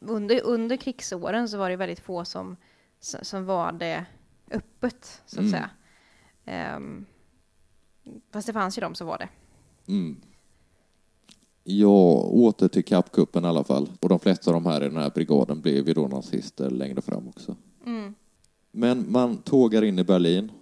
under, 0.00 0.40
under 0.44 0.76
krigsåren 0.76 1.48
så 1.48 1.58
var 1.58 1.70
det 1.70 1.76
väldigt 1.76 2.00
få 2.00 2.24
som, 2.24 2.56
som, 3.00 3.44
var 3.46 3.72
det 3.72 4.04
öppet 4.50 5.22
så 5.26 5.36
att 5.40 5.46
Mm. 5.46 5.50
säga. 5.50 5.70
Ehm, 6.44 7.06
fast 8.32 8.46
det 8.46 8.52
fanns 8.52 8.78
ju 8.78 8.80
de 8.80 8.94
som 8.94 9.06
var 9.06 9.18
det. 9.18 9.28
Mm. 9.92 10.16
Ja, 11.64 12.14
åter 12.22 12.68
till 12.68 12.84
kappkuppen 12.84 13.44
i 13.44 13.48
alla 13.48 13.64
fall. 13.64 13.88
Och 14.00 14.08
de 14.08 14.18
flesta 14.18 14.50
av 14.50 14.54
de 14.54 14.66
här 14.66 14.80
i 14.84 14.88
den 14.88 14.96
här 14.96 15.10
brigaden 15.10 15.60
blev 15.60 15.88
ju 15.88 15.94
då 15.94 16.08
nazister 16.08 16.70
längre 16.70 17.00
fram 17.02 17.28
också. 17.28 17.56
Mm. 17.86 18.14
Men 18.72 19.12
man 19.12 19.38
tågar 19.38 19.82
in 19.84 19.98
i 19.98 20.04
Berlin 20.04 20.52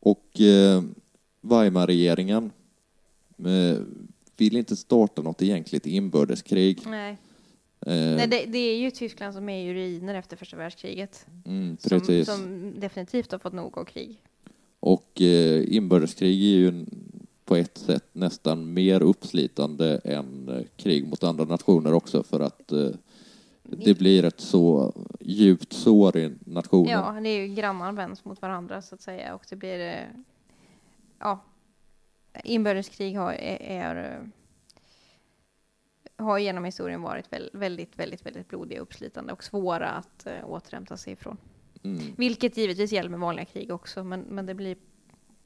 och 0.00 0.40
eh, 0.40 0.82
Weimarregeringen 1.40 2.50
eh, 3.38 3.78
vill 4.36 4.56
inte 4.56 4.76
starta 4.76 5.22
något 5.22 5.42
egentligt 5.42 5.86
inbördeskrig. 5.86 6.80
Nej, 6.86 7.16
Eh, 7.86 8.16
Nej 8.16 8.26
det, 8.26 8.44
det 8.46 8.58
är 8.58 8.76
ju 8.76 8.90
Tyskland 8.90 9.34
som 9.34 9.48
är 9.48 9.62
ju 9.64 9.74
ruiner 9.74 10.14
efter 10.14 10.36
första 10.36 10.56
världskriget. 10.56 11.26
mm, 11.46 11.76
Som, 11.80 11.88
precis. 12.00 12.26
som 12.26 12.72
definitivt 12.80 13.32
har 13.32 13.38
fått 13.38 13.52
nog 13.52 13.78
av 13.78 13.84
krig. 13.84 14.22
Och 14.80 15.20
eh, 15.20 15.74
inbördeskrig 15.76 16.42
är 16.42 16.58
ju 16.58 16.86
på 17.44 17.56
ett 17.56 17.78
sätt 17.78 18.08
nästan 18.12 18.74
mer 18.74 19.02
uppslitande 19.02 20.00
än 20.04 20.48
eh, 20.48 20.62
krig 20.76 21.08
mot 21.08 21.24
andra 21.24 21.44
nationer 21.44 21.92
också 21.92 22.22
för 22.22 22.40
att 22.40 22.72
eh, 22.72 22.88
det 23.62 23.98
blir 23.98 24.24
ett 24.24 24.40
så 24.40 24.92
djupt 25.20 25.72
sår 25.72 26.16
i 26.16 26.32
nationen. 26.44 26.90
Ja, 26.90 27.20
det 27.22 27.28
är 27.28 27.46
ju 27.46 27.54
grannar 27.54 27.92
vänds 27.92 28.24
mot 28.24 28.42
varandra 28.42 28.82
så 28.82 28.94
att 28.94 29.00
säga 29.00 29.34
och 29.34 29.42
det 29.50 29.56
blir 29.56 29.80
eh, 29.80 29.94
ja, 31.18 31.44
inbördeskrig 32.44 33.16
har, 33.16 33.32
är, 33.32 34.20
har 36.16 36.38
genom 36.38 36.64
historien 36.64 37.02
varit 37.02 37.32
väl, 37.32 37.50
väldigt, 37.52 37.98
väldigt, 37.98 38.26
väldigt 38.26 38.48
blodiga, 38.48 38.80
uppslitande 38.80 39.32
och 39.32 39.44
svåra 39.44 39.90
att 39.90 40.26
eh, 40.26 40.50
återhämta 40.50 40.96
sig 40.96 41.12
ifrån. 41.12 41.36
Mm. 41.82 42.02
Vilket 42.16 42.56
givetvis 42.56 42.92
gäller 42.92 43.10
med 43.10 43.20
vanliga 43.20 43.44
krig 43.44 43.70
också, 43.70 44.04
men, 44.04 44.20
men 44.20 44.46
det 44.46 44.54
blir 44.54 44.76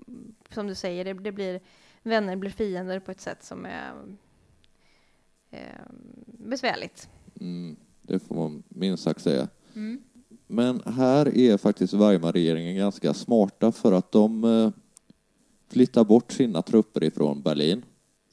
mm, 0.09 0.35
som 0.51 0.67
du 0.67 0.75
säger, 0.75 1.05
det, 1.05 1.15
det 1.15 1.33
blir 1.33 1.61
vänner 2.03 2.37
blir 2.37 2.51
fiender 2.51 3.01
på 3.01 3.11
ett 3.11 3.21
sätt 3.21 3.45
som 3.45 3.67
är 3.67 3.93
eh, 5.51 5.61
besvärligt. 6.27 7.09
Mm, 7.41 7.77
det 8.03 8.19
får 8.19 8.35
man 8.35 8.63
minst 8.69 9.03
sagt 9.03 9.23
säga. 9.23 9.49
Men 10.47 10.83
här 10.87 11.39
är 11.39 11.57
faktiskt 11.57 11.95
Weimarregeringen 11.95 12.77
ganska 12.77 13.15
smarta 13.15 13.73
för 13.73 13.93
att 13.93 14.13
de 14.13 14.45
eh, 14.45 14.71
flyttar 15.69 16.05
bort 16.05 16.33
sina 16.33 16.63
trupper 16.63 17.05
ifrån 17.05 17.43
Berlin 17.43 17.83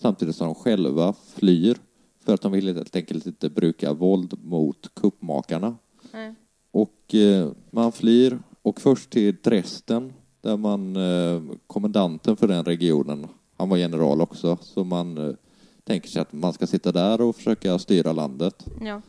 samtidigt 0.02 0.36
som 0.36 0.48
de 0.48 0.56
själva 0.56 1.14
flyr 1.14 1.78
för 2.26 2.34
att 2.34 2.42
de 2.42 2.52
vill 2.52 2.76
helt 2.76 2.96
enkelt 2.96 3.26
inte 3.26 3.50
bruka 3.50 3.94
våld 3.94 4.34
mot 4.44 4.94
kuppmakarna. 4.94 5.76
Nej. 6.14 6.36
Och 6.72 7.16
eh, 7.16 7.52
man 7.72 7.92
flyr 7.92 8.40
och 8.62 8.82
först 8.82 9.10
till 9.10 9.36
Dresden 9.44 10.14
där 10.42 10.58
man, 10.58 10.96
eh, 10.96 11.42
kommendanten 11.68 12.36
för 12.36 12.48
den 12.48 12.66
regionen, 12.66 13.28
han 13.58 13.70
var 13.70 13.78
general 13.78 14.22
också, 14.22 14.58
så 14.62 14.84
man 14.84 15.18
eh, 15.18 15.36
tänker 15.84 16.10
sig 16.10 16.22
att 16.22 16.34
man 16.34 16.54
ska 16.54 16.68
sitta 16.68 16.92
där 16.92 17.22
och 17.22 17.36
försöka 17.36 17.80
styra 17.80 18.12
landet. 18.12 18.66
Ja. 18.82 19.02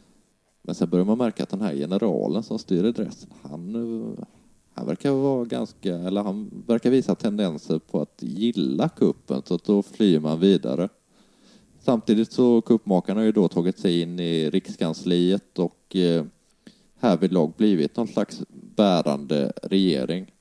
Men 0.63 0.75
sen 0.75 0.91
börjar 0.91 1.05
man 1.05 1.19
märka 1.19 1.43
att 1.43 1.49
den 1.49 1.61
här 1.61 1.75
generalen 1.75 2.43
som 2.43 2.59
styr 2.59 2.83
Dresden, 2.83 3.31
han, 3.43 3.75
eh, 3.75 4.25
han 4.77 4.87
verkar 4.87 5.11
vara 5.11 5.45
ganska, 5.45 5.95
eller 5.95 6.23
han 6.23 6.65
verkar 6.67 6.91
visa 6.91 7.15
tendenser 7.15 7.79
på 7.79 8.01
att 8.01 8.23
gilla 8.23 8.89
kuppen, 8.89 9.43
så 9.45 9.55
att 9.55 9.65
då 9.65 9.83
flyr 9.83 10.21
man 10.21 10.41
vidare. 10.41 10.89
Samtidigt 11.81 12.33
så 12.33 12.61
kuppmakarna 12.61 13.21
har 13.21 13.25
ju 13.25 13.33
då 13.33 13.49
tagit 13.49 13.79
sig 13.79 14.01
in 14.01 14.21
i 14.21 14.51
rikskansliet 14.51 15.59
och 15.59 15.97
eh, 15.97 16.25
härvidlag 17.01 17.53
blivit 17.57 17.97
någon 17.97 18.09
slags 18.09 18.43
bärande 18.49 19.53
regering. 19.63 20.33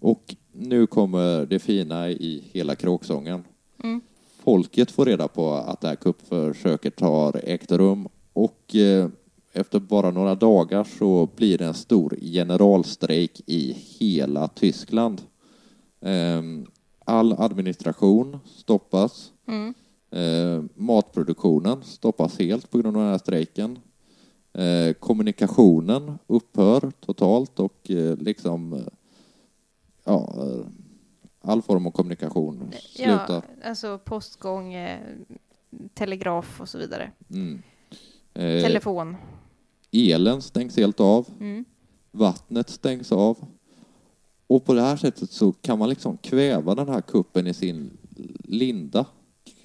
Och 0.00 0.36
nu 0.52 0.86
kommer 0.86 1.46
det 1.46 1.58
fina 1.58 2.10
i 2.10 2.44
hela 2.52 2.74
kråksången. 2.74 3.44
Mm. 3.82 4.00
Folket 4.38 4.90
får 4.90 5.06
reda 5.06 5.28
på 5.28 5.52
att 5.54 5.80
det 5.80 5.88
här 5.88 5.96
kuppförsöket 5.96 7.00
har 7.00 7.40
ägt 7.44 7.72
rum 7.72 8.08
och 8.32 8.74
eh, 8.76 9.08
efter 9.54 9.80
bara 9.80 10.10
några 10.10 10.34
dagar 10.34 10.84
så 10.84 11.28
blir 11.36 11.58
det 11.58 11.64
en 11.66 11.74
stor 11.74 12.16
generalstrejk 12.20 13.40
i 13.46 13.72
hela 13.72 14.48
Tyskland. 14.48 15.22
Ehm, 16.00 16.66
All 17.06 17.32
administration 17.32 18.38
stoppas. 18.46 19.32
Mm. 19.46 19.74
Eh, 20.10 20.64
matproduktionen 20.74 21.82
stoppas 21.82 22.38
helt 22.38 22.70
på 22.70 22.78
grund 22.78 22.96
av 22.96 23.02
den 23.02 23.10
här 23.10 23.18
strejken. 23.18 23.78
Eh, 24.52 24.92
kommunikationen 24.92 26.18
upphör 26.26 26.92
totalt 27.00 27.60
och 27.60 27.90
eh, 27.90 28.16
liksom 28.16 28.72
eh, 28.72 28.80
ja, 30.04 30.34
eh, 30.36 30.66
all 31.40 31.62
form 31.62 31.86
av 31.86 31.90
kommunikation 31.90 32.70
Ja, 32.72 32.78
slutar. 33.26 33.42
alltså 33.64 33.98
postgång, 33.98 34.74
telegraf 35.94 36.60
och 36.60 36.68
så 36.68 36.78
vidare. 36.78 37.10
Mm. 37.30 37.62
Telefon. 38.34 39.16
Elen 39.94 40.42
stängs 40.42 40.76
helt 40.76 41.00
av. 41.00 41.26
Mm. 41.40 41.64
Vattnet 42.10 42.70
stängs 42.70 43.12
av. 43.12 43.38
Och 44.46 44.64
på 44.64 44.74
det 44.74 44.80
här 44.80 44.96
sättet 44.96 45.30
så 45.30 45.52
kan 45.52 45.78
man 45.78 45.88
liksom 45.88 46.16
kväva 46.16 46.74
den 46.74 46.88
här 46.88 47.00
kuppen 47.00 47.46
i 47.46 47.54
sin 47.54 47.90
linda. 48.44 49.06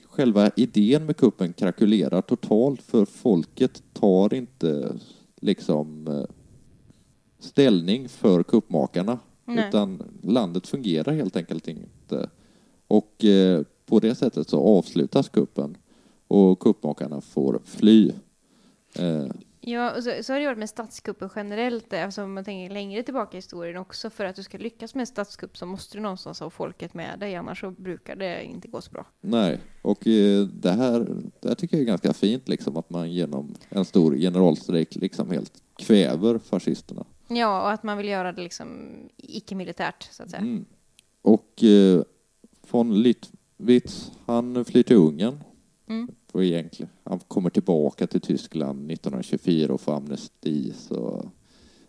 Själva 0.06 0.52
idén 0.56 1.06
med 1.06 1.18
kuppen 1.18 1.54
krakulerar 1.54 2.22
totalt 2.22 2.82
för 2.82 3.06
folket 3.06 3.84
tar 3.94 4.34
inte 4.34 4.96
liksom 5.42 6.08
eh, 6.08 6.26
ställning 7.40 8.10
för 8.10 8.44
kuppmakarna. 8.44 9.20
Nej. 9.46 9.68
Utan 9.68 10.04
landet 10.24 10.68
fungerar 10.68 11.14
helt 11.14 11.36
enkelt 11.36 11.68
inte. 11.68 12.30
Och 12.88 13.26
eh, 13.26 13.64
på 13.86 14.00
det 14.00 14.16
sättet 14.16 14.50
så 14.50 14.78
avslutas 14.78 15.30
kuppen 15.30 15.78
och 16.28 16.60
kuppmakarna 16.60 17.22
får 17.22 17.62
fly. 17.66 18.12
Eh, 18.96 19.28
Ja, 19.72 19.96
och 19.96 20.04
så, 20.04 20.12
så 20.24 20.34
har 20.34 20.40
det 20.40 20.46
varit 20.46 20.58
med 20.58 20.70
statskuppen 20.70 21.30
generellt, 21.36 21.94
eh, 21.94 22.04
alltså 22.04 22.24
om 22.24 22.34
man 22.34 22.44
tänker 22.44 22.74
längre 22.74 23.04
tillbaka 23.04 23.38
i 23.38 23.40
historien 23.40 23.78
också. 23.78 24.10
För 24.10 24.26
att 24.26 24.36
du 24.36 24.44
ska 24.44 24.58
lyckas 24.58 24.96
med 24.96 25.02
en 25.02 25.08
statskupp 25.08 25.58
så 25.58 25.66
måste 25.66 25.98
du 25.98 26.02
någonstans 26.02 26.40
ha 26.40 26.50
folket 26.50 26.94
med 26.94 27.20
dig, 27.20 27.36
annars 27.36 27.60
så 27.60 27.72
brukar 27.72 28.16
det 28.16 28.44
inte 28.44 28.68
gå 28.68 28.82
så 28.82 28.92
bra. 28.92 29.06
Nej, 29.22 29.60
och 29.82 30.08
eh, 30.08 30.46
det 30.46 30.72
här, 30.72 31.08
det 31.40 31.48
här 31.48 31.56
tycker 31.56 31.78
jag 31.78 31.84
är 31.84 31.88
ganska 31.88 32.14
fint, 32.14 32.48
liksom, 32.48 32.78
att 32.78 32.90
man 32.90 33.12
genom 33.12 33.56
en 33.70 33.86
stor 33.86 34.16
generalstrejk 34.16 34.96
liksom 34.96 35.32
helt 35.32 35.64
kväver 35.78 36.40
fascisterna. 36.40 37.06
Ja, 37.28 37.62
och 37.62 37.72
att 37.72 37.84
man 37.84 37.98
vill 37.98 38.08
göra 38.08 38.32
det 38.32 38.42
liksom 38.42 38.90
icke-militärt, 39.18 40.08
så 40.12 40.24
att 40.24 40.30
säga. 40.30 40.42
Mm. 40.42 40.66
Och 41.22 41.64
eh, 41.64 42.02
von 42.72 42.94
Lüttwitz, 42.94 44.12
han 44.26 44.66
flyr 44.66 44.84
till 44.84 44.98
Ungern. 44.98 45.44
Mm. 45.88 46.08
Och 46.32 46.44
egentligen, 46.44 46.92
han 47.04 47.20
kommer 47.20 47.50
tillbaka 47.50 48.08
till 48.08 48.22
Tyskland 48.22 48.92
1924 48.92 49.74
och 49.74 49.82
får 49.82 49.96
amnesti, 49.96 50.74
så 50.74 51.30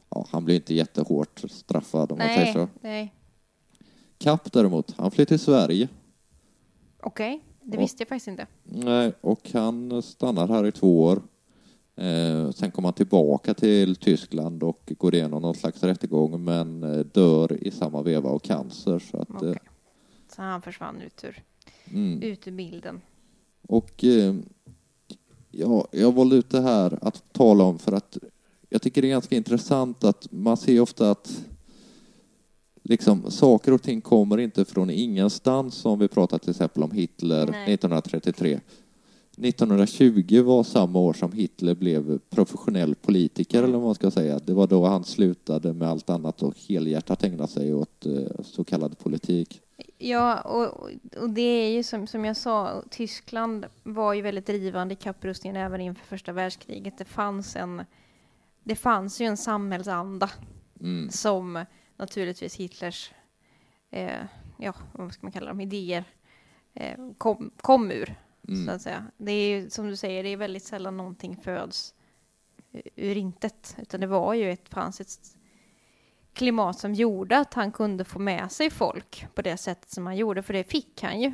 ja, 0.08 0.26
han 0.30 0.44
blir 0.44 0.54
inte 0.54 0.74
jättehårt 0.74 1.40
straffad 1.50 2.12
om 2.12 2.18
man 2.18 2.26
säger 2.28 2.44
Nej, 2.44 2.52
så. 2.52 2.68
nej. 2.80 3.14
Kapp 4.18 4.52
däremot, 4.52 4.94
han 4.96 5.10
flyr 5.10 5.24
till 5.24 5.38
Sverige. 5.38 5.88
Okej, 7.02 7.40
det 7.62 7.74
Ja. 7.76 7.80
visste 7.80 8.00
jag 8.02 8.08
faktiskt 8.08 8.28
inte. 8.28 8.46
Nej, 8.64 9.12
och 9.20 9.50
han 9.52 10.02
stannar 10.02 10.48
här 10.48 10.66
i 10.66 10.72
två 10.72 11.02
år. 11.02 11.22
Eh, 11.96 12.50
sen 12.50 12.70
kommer 12.70 12.86
han 12.86 12.94
tillbaka 12.94 13.54
till 13.54 13.96
Tyskland 13.96 14.62
och 14.62 14.92
går 14.98 15.14
igenom 15.14 15.42
någon 15.42 15.54
slags 15.54 15.82
rättegång 15.82 16.44
men 16.44 16.82
eh, 16.82 16.98
dör 16.98 17.52
i 17.66 17.70
samma 17.70 18.02
veva 18.02 18.30
av 18.30 18.38
cancer. 18.38 18.98
Så 18.98 19.16
att, 19.18 19.42
eh, 19.42 19.52
Så 20.28 20.42
han 20.42 20.62
försvann 20.62 21.00
ut 21.00 21.24
ur, 21.24 21.42
mm. 21.92 22.22
ut 22.22 22.46
ur 22.48 22.52
bilden. 22.52 23.00
Och 23.62 24.04
eh, 24.04 24.34
ja, 25.50 25.88
jag 25.90 26.12
valde 26.14 26.36
ut 26.36 26.50
det 26.50 26.60
här 26.60 26.98
att 27.02 27.32
tala 27.32 27.64
om 27.64 27.78
för 27.78 27.92
att 27.92 28.18
jag 28.68 28.82
tycker 28.82 29.02
det 29.02 29.08
är 29.08 29.10
ganska 29.10 29.36
intressant 29.36 30.04
att 30.04 30.32
man 30.32 30.56
ser 30.56 30.80
ofta 30.80 31.10
att 31.10 31.44
liksom, 32.82 33.30
saker 33.30 33.72
och 33.72 33.82
ting 33.82 34.00
kommer 34.00 34.38
inte 34.38 34.64
från 34.64 34.90
ingenstans 34.90 35.74
som 35.74 35.98
vi 35.98 36.08
pratade 36.08 36.40
till 36.40 36.50
exempel 36.50 36.82
om 36.82 36.90
Hitler 36.90 37.46
Nej. 37.46 37.74
1933. 37.74 38.60
1920 39.42 40.42
var 40.42 40.64
samma 40.64 40.98
år 40.98 41.12
som 41.12 41.32
Hitler 41.32 41.74
blev 41.74 42.18
professionell 42.30 42.94
politiker, 42.94 43.58
Mm. 43.58 43.68
eller 43.70 43.78
vad 43.78 43.86
man 43.86 43.94
ska 43.94 44.10
säga. 44.10 44.40
Det 44.44 44.52
var 44.54 44.66
då 44.66 44.86
han 44.86 45.04
slutade 45.04 45.72
med 45.72 45.88
allt 45.88 46.10
annat 46.10 46.42
och 46.42 46.54
helhjärtat 46.68 47.24
ägna 47.24 47.46
sig 47.46 47.74
åt 47.74 48.06
eh, 48.06 48.12
så 48.44 48.64
kallad 48.64 48.98
politik. 48.98 49.60
Ja, 50.02 50.40
och, 50.40 50.90
och 51.16 51.30
det 51.30 51.40
är 51.42 51.70
ju 51.70 51.82
som, 51.82 52.06
som 52.06 52.24
jag 52.24 52.36
sa, 52.36 52.82
Tyskland 52.90 53.66
var 53.82 54.12
ju 54.14 54.22
väldigt 54.22 54.46
drivande 54.46 54.94
i 54.94 54.96
kapprustningen 54.96 55.56
även 55.56 55.80
inför 55.80 56.04
första 56.06 56.32
världskriget. 56.32 56.98
Det 56.98 57.04
fanns 57.04 57.56
en, 57.56 57.84
det 58.64 58.76
fanns 58.76 59.20
ju 59.20 59.26
en 59.26 59.36
samhällsanda 59.36 60.30
Mm. 60.80 61.10
som 61.10 61.64
naturligtvis 61.96 62.56
Hitlers, 62.56 63.12
eh, 63.90 64.24
ja, 64.58 64.74
vad 64.92 65.12
ska 65.12 65.26
man 65.26 65.32
kalla 65.32 65.46
dem, 65.46 65.60
idéer 65.60 66.04
eh, 66.74 66.98
kom, 67.18 67.50
kom 67.56 67.90
ur, 67.90 68.14
så 68.46 68.52
Mm. 68.52 68.68
att 68.68 68.82
säga. 68.82 69.06
Det 69.16 69.32
är 69.32 69.48
ju 69.60 69.70
som 69.70 69.86
du 69.88 69.96
säger, 69.96 70.22
det 70.22 70.28
är 70.28 70.36
väldigt 70.36 70.64
sällan 70.64 70.96
någonting 70.96 71.36
föds 71.36 71.94
ur 72.96 73.16
intet, 73.16 73.76
utan 73.78 74.00
det 74.00 74.06
var 74.06 74.34
ju 74.34 74.52
ett, 74.52 74.68
fanns 74.68 75.00
ett 75.00 75.36
klimat 76.32 76.78
som 76.78 76.94
gjorde 76.94 77.38
att 77.38 77.54
han 77.54 77.72
kunde 77.72 78.04
få 78.04 78.18
med 78.18 78.52
sig 78.52 78.70
folk 78.70 79.26
på 79.34 79.42
det 79.42 79.56
sättet 79.56 79.90
som 79.90 80.06
han 80.06 80.16
gjorde, 80.16 80.42
för 80.42 80.52
det 80.52 80.64
fick 80.64 81.02
han 81.02 81.20
ju. 81.20 81.32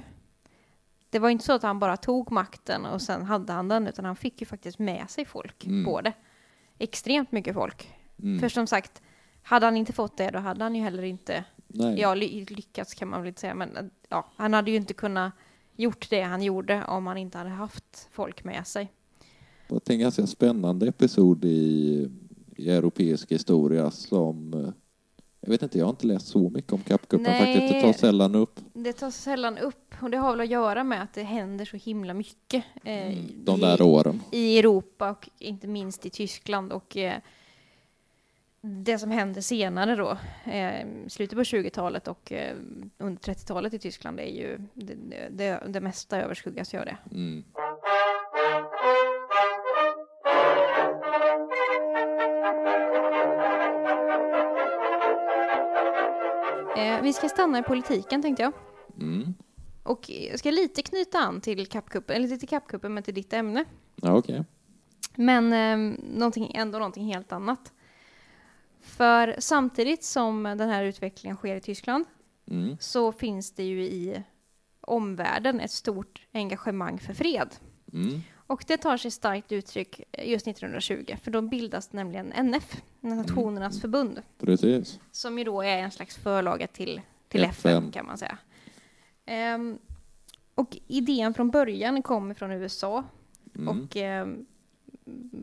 Det 1.10 1.18
var 1.18 1.30
inte 1.30 1.44
så 1.44 1.52
att 1.52 1.62
han 1.62 1.78
bara 1.78 1.96
tog 1.96 2.30
makten 2.32 2.86
och 2.86 3.02
sen 3.02 3.22
hade 3.22 3.52
han 3.52 3.68
den, 3.68 3.86
utan 3.86 4.04
han 4.04 4.16
fick 4.16 4.40
ju 4.40 4.46
faktiskt 4.46 4.78
med 4.78 5.10
sig 5.10 5.24
folk 5.24 5.64
Mm. 5.66 5.84
på 5.84 6.00
det. 6.00 6.12
Extremt 6.78 7.32
mycket 7.32 7.54
folk. 7.54 7.90
Mm. 8.22 8.40
För 8.40 8.48
som 8.48 8.66
sagt, 8.66 9.02
hade 9.42 9.66
han 9.66 9.76
inte 9.76 9.92
fått 9.92 10.16
det, 10.16 10.30
då 10.30 10.38
hade 10.38 10.64
han 10.64 10.74
ju 10.74 10.82
heller 10.82 11.02
inte, 11.02 11.44
Nej. 11.66 12.00
ja, 12.00 12.14
ly 12.14 12.44
lyckats 12.44 12.94
kan 12.94 13.08
man 13.08 13.20
väl 13.20 13.28
inte 13.28 13.40
säga, 13.40 13.54
men 13.54 13.76
eh, 13.76 13.84
ja, 14.08 14.32
han 14.36 14.52
hade 14.54 14.70
ju 14.70 14.76
inte 14.76 14.94
kunnat 14.94 15.32
gjort 15.76 16.10
det 16.10 16.22
han 16.22 16.42
gjorde 16.42 16.84
om 16.84 17.06
han 17.06 17.16
inte 17.16 17.38
hade 17.38 17.50
haft 17.50 18.08
folk 18.10 18.44
med 18.44 18.66
sig. 18.66 18.92
Det 19.68 19.88
är 19.90 19.92
en 19.94 20.00
ganska 20.00 20.26
spännande 20.26 20.88
episod 20.88 21.44
i, 21.44 22.10
i 22.56 22.70
europeisk 22.70 23.32
historia 23.32 23.90
som... 23.90 24.72
Jag 25.46 25.50
vet 25.50 25.62
inte, 25.62 25.78
jag 25.78 25.84
har 25.86 25.90
inte 25.90 26.06
läst 26.06 26.26
så 26.28 26.50
mycket 26.50 26.72
om 26.72 26.80
kappkuppen 26.80 27.34
faktiskt. 27.38 27.72
Det 27.74 27.80
tas 27.80 27.98
sällan 27.98 28.34
upp. 28.34 28.60
Det 28.72 28.92
tas 28.92 29.16
sällan 29.16 29.58
upp 29.58 29.94
och 30.02 30.10
det 30.10 30.16
har 30.16 30.30
väl 30.30 30.40
att 30.40 30.48
göra 30.48 30.84
med 30.84 31.02
att 31.02 31.12
det 31.14 31.22
händer 31.22 31.64
så 31.64 31.76
himla 31.76 32.14
mycket 32.14 32.64
eh, 32.84 33.06
Mm, 33.06 33.26
de 33.44 33.58
i, 33.58 33.60
där 33.60 33.82
åren. 33.82 34.22
i 34.32 34.58
Europa 34.58 35.10
och 35.10 35.28
inte 35.38 35.66
minst 35.66 36.06
i 36.06 36.10
Tyskland 36.10 36.72
och 36.72 36.96
eh, 36.96 37.14
det 38.60 38.98
som 38.98 39.10
händer 39.10 39.40
senare 39.40 39.96
då, 39.96 40.18
eh, 40.52 40.86
slutet 41.08 41.38
på 41.38 41.42
20-talet 41.42 42.08
och 42.08 42.32
eh, 42.32 42.56
under 42.98 43.22
30-talet 43.22 43.74
i 43.74 43.78
Tyskland 43.78 44.20
är 44.20 44.24
ju 44.24 44.58
det, 44.74 44.94
det, 45.30 45.62
det 45.68 45.80
mesta 45.80 46.20
överskuggas 46.22 46.74
ju 46.74 46.78
av 46.78 46.84
det. 46.84 46.96
Mm. 47.10 47.44
Eh, 56.76 57.02
vi 57.02 57.12
ska 57.12 57.28
stanna 57.28 57.58
i 57.58 57.62
politiken 57.62 58.22
tänkte 58.22 58.42
jag. 58.42 58.52
Mm. 59.00 59.34
Och 59.82 60.10
jag 60.10 60.38
ska 60.38 60.50
lite 60.50 60.82
knyta 60.82 61.18
an 61.18 61.40
till 61.40 61.66
kappkuppen, 61.66 62.16
eller 62.16 62.24
inte 62.24 62.38
till 62.38 62.48
kappkuppen 62.48 62.94
men 62.94 63.02
till 63.02 63.14
ditt 63.14 63.32
ämne. 63.32 63.64
Ja, 63.96 64.12
okej. 64.16 64.44
Men 65.14 65.52
eh, 65.52 65.98
någonting, 66.14 66.52
ändå 66.54 66.78
någonting 66.78 67.04
helt 67.14 67.32
annat. 67.32 67.72
För 68.80 69.36
samtidigt 69.38 70.04
som 70.04 70.42
den 70.42 70.68
här 70.68 70.84
utvecklingen 70.84 71.36
sker 71.36 71.56
i 71.56 71.60
Tyskland 71.60 72.04
Mm. 72.50 72.76
så 72.80 73.12
finns 73.12 73.52
det 73.52 73.62
ju 73.64 73.82
i 73.82 74.22
omvärlden 74.80 75.60
ett 75.60 75.70
stort 75.70 76.26
engagemang 76.32 76.98
för 76.98 77.14
fred. 77.14 77.48
Mm. 77.92 78.20
Och 78.46 78.64
det 78.66 78.76
tar 78.76 78.96
sig 78.96 79.10
starkt 79.10 79.52
uttryck 79.52 80.00
just 80.22 80.46
1920, 80.46 81.16
för 81.22 81.30
då 81.30 81.42
bildas 81.42 81.92
nämligen 81.92 82.32
NF, 82.32 82.82
Nationernas 83.00 83.80
förbund, 83.80 84.22
Precis. 84.38 85.00
som 85.10 85.38
ju 85.38 85.44
då 85.44 85.62
är 85.62 85.78
en 85.78 85.90
slags 85.90 86.16
förlaga 86.16 86.66
till, 86.66 87.00
till 87.28 87.44
FN. 87.44 87.70
FN. 87.78 87.90
kan 87.92 88.06
man 88.06 88.18
säga. 88.18 88.38
Ehm, 89.26 89.78
och 90.54 90.78
idén 90.86 91.34
från 91.34 91.50
början 91.50 92.02
kom 92.02 92.34
från 92.34 92.52
USA 92.52 93.04
Mm. 93.54 93.68
och 93.68 93.96
ehm, 93.96 94.46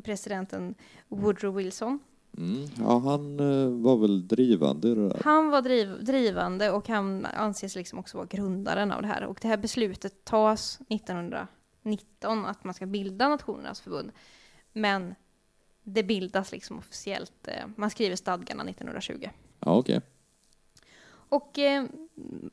presidenten 0.03 0.75
Woodrow 1.07 1.55
Wilson. 1.55 1.99
Mm. 2.37 2.69
Ja, 2.79 2.99
han 2.99 3.39
eh, 3.39 3.69
var 3.69 3.97
väl 3.97 4.27
drivande 4.27 4.87
i 4.87 4.95
det 4.95 5.09
där. 5.09 5.21
Han 5.23 5.49
var 5.49 5.61
driv, 5.61 6.03
drivande 6.03 6.71
och 6.71 6.87
han 6.87 7.25
anses 7.25 7.75
liksom 7.75 7.99
också 7.99 8.17
vara 8.17 8.27
grundaren 8.27 8.91
av 8.91 9.01
det 9.01 9.07
här. 9.07 9.23
Och 9.25 9.37
det 9.41 9.47
här 9.47 9.57
beslutet 9.57 10.25
tas 10.25 10.79
1919 11.85 12.45
att 12.45 12.63
man 12.63 12.73
ska 12.73 12.85
bilda 12.85 13.29
Nationernas 13.29 13.81
förbund. 13.81 14.11
Men 14.73 15.15
det 15.83 16.03
bildas 16.03 16.51
liksom 16.51 16.77
officiellt. 16.77 17.47
eh, 17.47 17.53
Man 17.75 17.89
skriver 17.89 18.15
stadgarna 18.15 18.63
1920. 18.63 19.29
Ja, 19.59 19.77
okej. 19.77 20.01
Och 21.29 21.59
eh, 21.59 21.85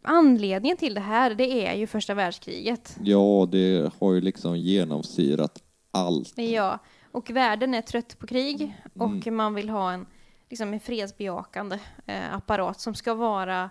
anledningen 0.03 0.77
till 0.77 0.95
det 0.95 1.01
här, 1.01 1.35
det 1.35 1.67
är 1.69 1.75
ju 1.75 1.87
första 1.87 2.15
världskriget. 2.15 2.97
Ja, 3.03 3.49
det 3.53 3.93
har 4.01 4.13
ju 4.13 4.21
liksom 4.21 4.57
genomsyrat 4.59 5.63
allt. 5.91 6.39
Ja, 6.39 6.79
och 7.13 7.31
världen 7.31 7.75
är 7.75 7.83
trött 7.83 8.19
på 8.19 8.27
krig 8.27 8.77
Mm. 8.95 9.19
och 9.19 9.27
man 9.33 9.55
vill 9.55 9.69
ha 9.69 9.93
en, 9.93 10.07
liksom 10.49 10.73
en 10.73 10.81
fredsbejakande 10.81 11.79
eh, 12.07 12.35
apparat 12.35 12.81
som 12.81 12.95
ska 12.95 13.15
vara 13.15 13.71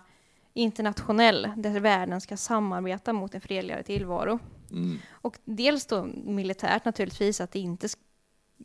internationell, 0.54 1.48
där 1.56 1.80
världen 1.80 2.20
ska 2.20 2.36
samarbeta 2.36 3.12
mot 3.12 3.34
en 3.34 3.40
fredligare 3.40 3.82
tillvaro. 3.82 4.38
Mm. 4.70 4.98
Och 5.10 5.38
dels 5.44 5.86
då 5.86 6.04
militärt 6.24 6.84
naturligtvis, 6.84 7.40
att 7.40 7.52
det 7.52 7.58
inte 7.58 7.86
sk- 7.86 7.98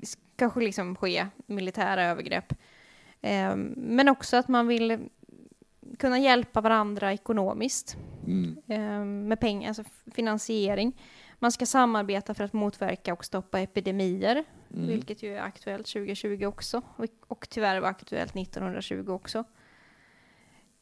ska 0.03 0.49
ske- 0.49 0.59
liksom 0.65 0.95
ske 0.95 1.27
militära 1.45 2.03
övergrepp. 2.03 2.53
Eh, 3.21 3.55
men 3.75 4.09
också 4.09 4.37
att 4.37 4.47
man 4.47 4.67
vill 4.67 4.99
kunna 5.99 6.19
hjälpa 6.19 6.61
varandra 6.61 7.13
ekonomiskt 7.13 7.97
Mm. 8.27 8.57
eh, 8.67 9.05
med 9.05 9.39
pengar, 9.39 9.67
alltså 9.67 9.83
finansiering. 10.11 11.01
Man 11.39 11.51
ska 11.51 11.65
samarbeta 11.65 12.33
för 12.33 12.43
att 12.43 12.53
motverka 12.53 13.13
och 13.13 13.25
stoppa 13.25 13.59
epidemier, 13.59 14.43
Mm. 14.73 14.87
vilket 14.87 15.23
ju 15.23 15.35
är 15.35 15.41
aktuellt 15.41 15.87
2020 15.87 16.45
också, 16.45 16.81
och, 16.97 17.05
och 17.27 17.47
tyvärr 17.49 17.79
var 17.79 17.89
aktuellt 17.89 18.35
1920 18.35 19.09
också. 19.09 19.43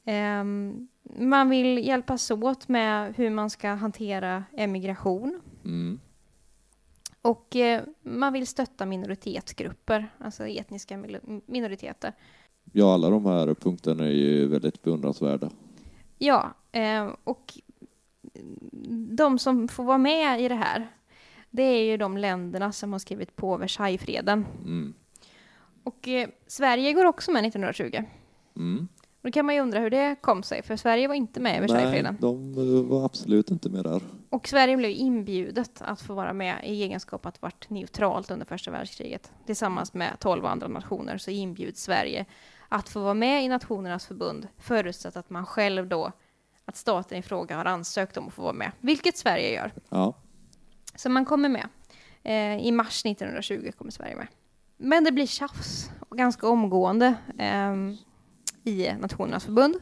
Ehm, 0.05 0.87
man 1.03 1.49
vill 1.49 1.85
hjälpas 1.87 2.31
åt 2.31 2.67
med 2.67 3.13
hur 3.15 3.29
man 3.29 3.49
ska 3.49 3.69
hantera 3.69 4.43
emigration. 4.57 5.41
Mm. 5.65 5.99
Och 7.21 7.55
eh, 7.55 7.81
man 8.01 8.33
vill 8.33 8.47
stötta 8.47 8.85
minoritetsgrupper, 8.85 10.09
alltså 10.17 10.47
etniska 10.47 11.03
minoriteter. 11.45 12.13
Ja, 12.71 12.93
alla 12.93 13.09
de 13.09 13.25
här 13.25 13.53
punkterna 13.53 14.03
är 14.03 14.11
ju 14.11 14.47
väldigt 14.47 14.81
beundransvärda. 14.81 15.49
Ja, 16.17 16.53
eh, 16.71 17.09
och 17.23 17.53
de 19.09 19.39
som 19.39 19.67
får 19.67 19.83
vara 19.83 19.97
med 19.97 20.41
i 20.41 20.47
det 20.47 20.55
här, 20.55 20.87
det 21.49 21.63
är 21.63 21.83
ju 21.83 21.97
de 21.97 22.17
länderna 22.17 22.71
som 22.71 22.91
har 22.91 22.99
skrivit 22.99 23.35
på 23.35 23.57
Versaillesfreden. 23.57 24.45
Mm. 24.63 24.93
Och 25.83 26.07
eh, 26.07 26.29
Sverige 26.47 26.93
går 26.93 27.05
också 27.05 27.31
med 27.31 27.45
1920. 27.45 28.03
Mm. 28.55 28.87
Då 29.23 29.31
kan 29.31 29.45
man 29.45 29.55
ju 29.55 29.61
undra 29.61 29.79
hur 29.79 29.89
det 29.89 30.15
kom 30.21 30.43
sig, 30.43 30.63
för 30.63 30.75
Sverige 30.75 31.07
var 31.07 31.15
inte 31.15 31.39
med 31.39 31.51
i 31.51 31.53
Nej, 31.53 31.61
Versaillesfreden. 31.61 32.17
de 32.19 32.53
eh, 32.57 32.83
var 32.83 33.05
absolut 33.05 33.51
inte 33.51 33.69
med 33.69 33.83
där. 33.83 34.01
Och 34.29 34.47
Sverige 34.47 34.77
blev 34.77 34.91
inbjudet 34.91 35.81
att 35.81 36.01
få 36.01 36.13
vara 36.13 36.33
med 36.33 36.55
i 36.63 36.83
egenskap 36.83 37.25
att 37.25 37.41
varit 37.41 37.69
neutralt 37.69 38.31
under 38.31 38.45
första 38.45 38.71
världskriget. 38.71 39.31
Tillsammans 39.45 39.93
med 39.93 40.19
12 40.19 40.45
andra 40.45 40.67
nationer 40.67 41.17
så 41.17 41.31
inbjuds 41.31 41.83
Sverige 41.83 42.25
att 42.69 42.89
få 42.89 42.99
vara 42.99 43.13
med 43.13 43.43
i 43.43 43.47
Nationernas 43.47 44.05
förbund 44.05 44.47
förutsatt 44.57 45.15
att 45.17 45.29
man 45.29 45.45
själv 45.45 45.87
då, 45.87 46.11
att 46.65 46.75
staten 46.75 47.17
i 47.17 47.21
fråga 47.21 47.57
har 47.57 47.65
ansökt 47.65 48.17
om 48.17 48.27
att 48.27 48.33
få 48.33 48.41
vara 48.41 48.53
med, 48.53 48.71
vilket 48.79 49.17
Sverige 49.17 49.53
gör. 49.53 49.73
Ja. 49.89 50.13
Så 50.95 51.09
man 51.09 51.25
kommer 51.25 51.49
med. 51.49 51.67
Eh, 52.23 52.65
I 52.67 52.71
mars 52.71 53.05
1920 53.05 53.71
kommer 53.77 53.91
Sverige 53.91 54.15
med. 54.15 54.27
Men 54.77 55.03
det 55.03 55.11
blir 55.11 55.27
tjafs 55.27 55.89
ganska 56.11 56.47
omgående 56.47 57.13
ehm, 57.37 57.97
i 58.63 58.93
Nationernas 58.99 59.45
förbund. 59.45 59.75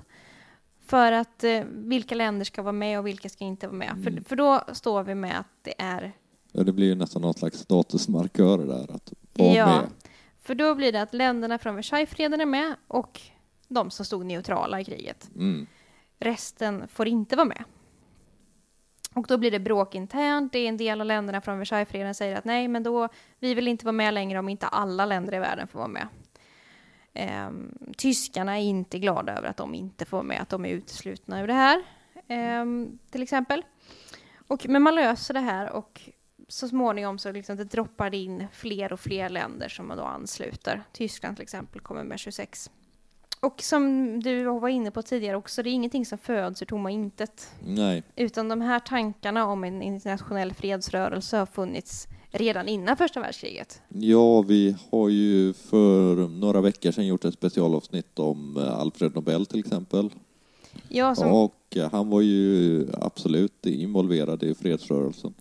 För 0.86 1.12
att 1.12 1.44
eh, 1.44 1.64
vilka 1.70 2.16
länder 2.16 2.46
ska 2.46 2.62
vara 2.62 2.72
med 2.72 3.00
och 3.00 3.08
vilka 3.08 3.30
ska 3.30 3.44
inte 3.44 3.68
vara 3.68 3.78
med. 3.78 4.04
För, 4.04 4.24
för 4.30 4.36
då 4.36 4.62
står 4.74 5.04
vi 5.04 5.16
med 5.16 5.40
att 5.40 5.48
det 5.62 5.74
är 5.78 6.12
ja, 6.52 6.64
det 6.64 6.72
blir 6.74 6.88
ju 6.88 6.96
nästan 6.96 7.22
någon 7.22 7.34
slags 7.34 7.58
statusmarkör 7.60 8.58
där 8.58 8.96
att 8.96 9.14
vara 9.34 9.54
Ja. 9.54 9.66
med. 9.66 9.90
För 10.42 10.56
då 10.56 10.76
blir 10.76 10.92
det 10.92 11.02
att 11.02 11.14
länderna 11.14 11.58
från 11.58 11.76
Versaillesfreden 11.76 12.42
är 12.42 12.46
med 12.46 12.76
och 12.88 13.22
de 13.68 13.92
som 13.92 14.06
stod 14.06 14.26
neutrala 14.26 14.80
i 14.82 14.86
kriget. 14.86 15.30
Mm. 15.36 15.68
Resten 16.20 16.88
får 16.88 17.08
inte 17.08 17.36
vara 17.36 17.46
med. 17.48 17.64
Och 19.14 19.26
då 19.28 19.38
blir 19.38 19.52
det 19.52 19.60
bråk 19.60 19.96
internt. 19.96 20.54
Det 20.54 20.60
är 20.60 20.70
en 20.70 20.78
del 20.78 21.02
av 21.02 21.08
länderna 21.08 21.42
från 21.42 21.60
Versaillesfreden 21.60 22.16
säger 22.16 22.38
att 22.38 22.46
nej, 22.46 22.68
men 22.68 22.84
då 22.84 23.10
vi 23.40 23.54
vill 23.54 23.68
inte 23.68 23.86
vara 23.86 23.92
med 23.94 24.14
längre 24.14 24.40
om 24.40 24.50
inte 24.50 24.68
alla 24.68 25.06
länder 25.06 25.34
i 25.36 25.40
världen 25.40 25.68
får 25.68 25.80
vara 25.80 25.88
med. 25.90 26.08
Ehm, 27.14 27.78
tyskarna 27.98 28.60
är 28.60 28.64
inte 28.64 29.00
glada 29.00 29.38
över 29.38 29.48
att 29.48 29.58
de 29.58 29.76
inte 29.76 30.06
får 30.06 30.24
med, 30.24 30.42
att 30.42 30.50
de 30.50 30.66
är 30.66 30.70
uteslutna 30.70 31.42
ur 31.42 31.48
det 31.48 31.54
här, 31.54 31.84
ehm, 32.28 33.00
till 33.10 33.24
exempel. 33.24 33.66
Och, 34.48 34.66
men 34.70 34.82
man 34.82 34.96
löser 34.96 35.34
det 35.34 35.40
här 35.40 35.72
och 35.72 36.02
så 36.48 36.68
småningom 36.68 37.20
så 37.20 37.32
liksom 37.32 37.58
det 37.58 37.64
droppar 37.64 38.10
det 38.10 38.18
in 38.18 38.48
fler 38.52 38.94
och 38.94 39.00
fler 39.00 39.30
länder 39.30 39.70
som 39.70 39.88
man 39.88 39.98
då 39.98 40.04
ansluter. 40.04 40.84
Tyskland 40.92 41.36
till 41.38 41.44
exempel 41.44 41.82
kommer 41.82 42.04
med 42.04 42.20
26. 42.20 42.72
Och 43.40 43.62
som 43.62 44.20
du 44.20 44.44
var 44.44 44.70
inne 44.70 44.92
på 44.92 45.02
tidigare 45.02 45.38
också, 45.38 45.64
det 45.64 45.70
är 45.70 45.72
ingenting 45.72 46.06
som 46.06 46.18
föds 46.18 46.62
ur 46.62 46.66
tomma 46.66 46.92
intet. 46.92 47.52
Nej. 47.60 48.04
Utan 48.16 48.50
de 48.50 48.62
här 48.62 48.80
tankarna 48.80 49.46
om 49.46 49.64
en 49.64 49.82
internationell 49.82 50.54
fredsrörelse 50.54 51.38
har 51.38 51.46
funnits 51.46 52.08
redan 52.32 52.68
innan 52.68 52.98
första 52.98 53.20
världskriget. 53.20 53.82
Ja, 53.90 54.42
vi 54.42 54.76
har 54.92 55.10
ju 55.10 55.54
för 55.54 56.28
några 56.28 56.62
veckor 56.62 56.92
sedan 56.92 57.08
gjort 57.08 57.26
ett 57.26 57.34
specialavsnitt 57.34 58.20
om 58.20 58.58
eh, 58.58 58.80
Alfred 58.80 59.16
Nobel 59.16 59.46
till 59.46 59.60
exempel. 59.60 60.10
Ja, 60.88 61.16
som, 61.16 61.32
Och 61.32 61.58
eh, 61.76 61.92
han 61.92 62.10
var 62.10 62.22
ju 62.22 62.88
absolut 62.94 63.66
involverad 63.66 64.44
i 64.44 64.56
fredsrörelsen. 64.56 65.34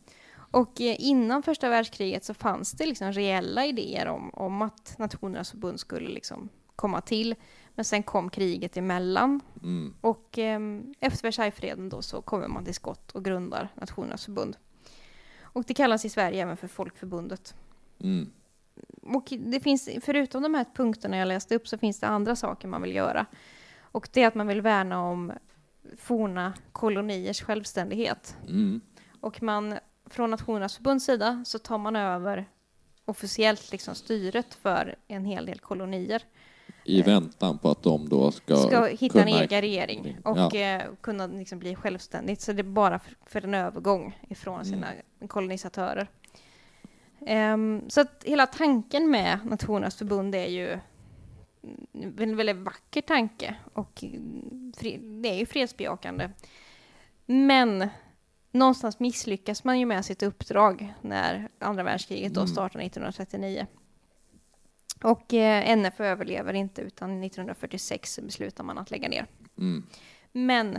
Och 0.50 0.81
eh, 0.81 0.96
innan 0.98 1.42
första 1.42 1.68
världskriget 1.68 2.24
så 2.24 2.35
fanns 2.35 2.72
det 2.72 2.87
liksom 2.87 3.12
reella 3.12 3.66
idéer 3.66 4.07
om, 4.07 4.31
om 4.35 4.62
att 4.62 4.98
Nationernas 4.98 5.50
förbund 5.50 5.81
skulle 5.81 6.09
liksom 6.09 6.48
komma 6.76 7.00
till. 7.00 7.35
Men 7.74 7.85
sen 7.85 8.03
kom 8.03 8.31
kriget 8.31 8.76
emellan. 8.76 9.40
Mm. 9.62 9.94
Och 10.00 10.38
eh, 10.38 10.61
efter 11.00 11.22
Versaillesfreden 11.22 11.88
då 11.88 12.03
så 12.03 12.22
kommer 12.22 12.48
man 12.48 12.64
till 12.64 12.74
skott 12.74 13.11
och 13.11 13.24
grundar 13.24 13.68
Nationernas 13.74 14.24
förbund. 14.24 14.57
Och 15.53 15.65
det 15.65 15.75
kallas 15.75 16.05
i 16.05 16.09
Sverige 16.09 16.43
även 16.43 16.57
för 16.57 16.69
Folkförbundet. 16.69 17.55
Mm. 18.01 18.31
Och 19.03 19.33
det 19.39 19.61
finns, 19.61 19.89
förutom 20.03 20.43
de 20.43 20.55
här 20.55 20.67
punkterna 20.75 21.17
jag 21.17 21.29
läste 21.29 21.55
upp 21.55 21.69
så 21.69 21.79
finns 21.79 22.01
det 22.01 22.07
andra 22.07 22.37
saker 22.37 22.69
man 22.69 22.83
vill 22.83 22.95
göra. 22.95 23.27
Och 23.81 24.09
det 24.13 24.23
är 24.23 24.27
att 24.27 24.35
man 24.35 24.47
vill 24.47 24.61
värna 24.61 25.03
om 25.03 25.33
forna 25.97 26.55
koloniers 26.73 27.43
självständighet. 27.43 28.37
Mm. 28.49 28.81
Och 29.21 29.43
man, 29.43 29.79
från 30.07 30.31
Nationernas 30.31 30.77
förbunds 30.77 31.05
sida 31.05 31.45
så 31.47 31.59
tar 31.59 31.79
man 31.79 31.97
över 31.97 32.49
officiellt 33.05 33.73
liksom 33.73 33.95
styret 33.95 34.55
för 34.55 34.97
en 35.09 35.25
hel 35.25 35.47
del 35.47 35.59
kolonier. 35.59 36.23
I 36.85 37.03
väntan 37.03 37.59
på 37.59 37.71
att 37.71 37.83
de 37.83 38.09
då 38.09 38.31
ska, 38.31 38.57
Ska 38.57 38.85
hitta 38.87 39.21
en 39.23 39.27
kunna- 39.27 39.40
egen 39.43 39.61
regering 39.61 40.16
och 40.25 40.38
Ja. 40.38 40.55
eh, 40.57 40.83
kunna 41.01 41.27
liksom 41.27 41.59
bli 41.59 41.75
självständigt. 41.75 42.40
Så 42.40 42.53
det 42.53 42.61
är 42.61 42.64
bara 42.64 43.01
för, 43.27 43.45
en 43.45 43.55
övergång 43.55 44.19
ifrån 44.29 44.64
sina 44.64 44.87
kolonisatörer. 45.29 46.07
Ehm, 47.27 47.83
så 47.88 48.01
att 48.01 48.25
hela 48.27 48.47
tanken 48.47 49.11
med 49.11 49.38
Nationernas 49.45 49.97
förbund 49.97 50.35
är 50.35 50.47
ju 50.47 50.79
en 52.19 52.37
väldigt 52.37 52.57
vacker 52.57 53.01
tanke 53.01 53.55
och 53.73 54.05
mm, 54.05 54.73
det 55.23 55.29
är 55.29 55.38
ju 55.38 55.47
fredsbejakande. 55.47 56.31
Men 57.27 57.88
någonstans 58.53 59.01
misslyckas 59.01 59.64
man 59.64 59.79
ju 59.81 59.87
med 59.87 60.05
sitt 60.05 60.23
uppdrag 60.23 60.95
när 61.01 61.49
andra 61.59 61.83
världskriget 61.83 62.35
då 62.35 62.40
Mm. 62.40 62.49
startar 62.49 62.81
1939. 62.81 63.66
Och 65.03 65.35
eh, 65.35 65.69
NF 65.71 66.01
överlever 66.01 66.53
inte 66.55 66.83
utan 66.83 67.23
1946 67.25 68.13
så 68.15 68.23
beslutar 68.23 68.65
man 68.65 68.79
att 68.79 68.91
lägga 68.91 69.09
ner. 69.09 69.27
Mm. 69.59 69.87
Men 70.33 70.79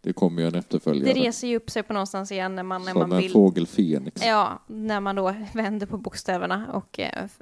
Det 0.00 0.12
kommer 0.12 0.42
ju 0.42 0.48
en 0.48 0.54
efterföljare. 0.54 1.12
det 1.14 1.20
reser 1.20 1.48
ju 1.48 1.56
upp 1.56 1.70
sig 1.70 1.82
på 1.82 1.92
någonstans 1.92 2.32
igen 2.32 2.54
när 2.54 2.62
man, 2.62 2.82
när 2.84 2.92
som 2.92 3.00
man 3.00 3.12
en 3.12 3.18
vill... 3.18 3.30
fågel 3.32 3.66
Fenix. 3.66 4.26
Ja, 4.26 4.62
när 4.66 5.00
man 5.00 5.16
då 5.16 5.34
vänder 5.54 5.86
på 5.86 5.96
bokstäverna 5.98 6.72
och 6.72 7.00
eh, 7.00 7.24
f- 7.24 7.40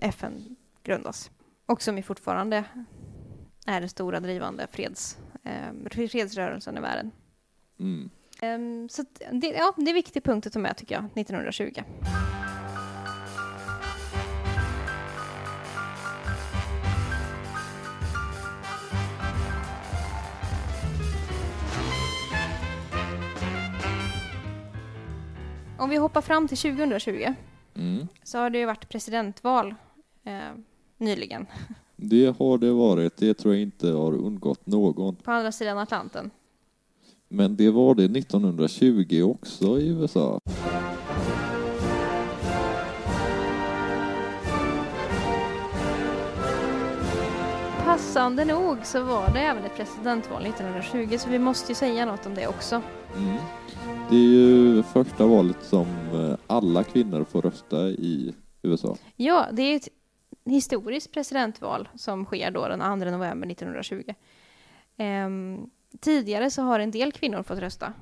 eh, 0.00 0.08
FN 0.08 0.56
grundas. 0.82 1.30
Och 1.66 1.82
som 1.82 1.96
ju 1.96 2.02
fortfarande 2.02 2.64
är 3.66 3.80
den 3.80 3.88
stora 3.88 4.20
drivande 4.20 4.66
freds, 4.72 5.18
eh, 5.44 5.90
fredsrörelsen 6.08 6.76
i 6.76 6.80
världen. 6.80 7.10
Mm. 7.80 8.10
Ehm, 8.42 8.88
så 8.88 9.04
det, 9.32 9.46
ja, 9.46 9.72
det 9.76 9.82
är 9.82 9.88
en 9.88 9.94
viktig 9.94 10.24
punkt 10.24 10.46
att 10.46 10.52
ta 10.52 10.58
med 10.58 10.76
tycker 10.76 10.94
jag, 10.94 11.04
1920. 11.04 11.82
Om 25.78 25.90
vi 25.90 25.96
hoppar 25.96 26.20
fram 26.20 26.48
till 26.48 26.58
2020 26.58 27.34
Mm. 27.74 28.08
så 28.22 28.38
har 28.38 28.50
det 28.50 28.58
ju 28.58 28.66
varit 28.66 28.88
presidentval 28.88 29.74
eh, 30.24 30.38
nyligen 30.96 31.46
Det 31.96 32.36
har 32.38 32.58
det 32.58 32.72
varit. 32.72 33.16
Det 33.16 33.34
tror 33.34 33.54
jag 33.54 33.62
inte 33.62 33.88
har 33.88 34.12
undgått 34.12 34.66
någon. 34.66 35.16
på 35.16 35.30
andra 35.30 35.52
sidan 35.52 35.78
Atlanten. 35.78 36.30
Men 37.28 37.56
det 37.56 37.70
var 37.70 37.94
det 37.94 38.04
1920 38.04 39.22
också 39.22 39.78
i 39.78 39.88
USA. 39.88 40.40
Passande 47.84 48.44
nog 48.44 48.76
så 48.82 49.02
var 49.02 49.30
det 49.32 49.40
även 49.40 49.64
ett 49.64 49.76
presidentval 49.76 50.46
1920 50.46 51.16
så 51.18 51.28
vi 51.28 51.38
måste 51.38 51.72
ju 51.72 51.74
säga 51.74 52.06
något 52.06 52.26
om 52.26 52.34
det 52.34 52.46
också. 52.46 52.82
Mm. 53.16 53.36
Det 54.10 54.16
är 54.16 54.20
ju 54.20 54.82
första 54.82 55.26
valet 55.26 55.56
som 55.62 55.86
eh, 56.12 56.36
alla 56.46 56.84
kvinnor 56.84 57.24
får 57.24 57.42
rösta 57.42 57.88
i 57.88 58.34
USA. 58.62 58.96
Ja, 59.16 59.46
det 59.52 59.62
är 59.62 59.76
ett 59.76 59.88
historiskt 60.44 61.12
presidentval 61.12 61.88
som 61.94 62.24
sker 62.24 62.50
då 62.50 62.68
den 62.68 63.00
2 63.00 63.10
november 63.10 63.50
1920. 63.50 64.14
Ehm, 64.96 65.70
tidigare 66.00 66.50
så 66.50 66.62
har 66.62 66.80
en 66.80 66.90
del 66.90 67.12
kvinnor 67.12 67.42
fått 67.42 67.58
rösta. 67.58 67.92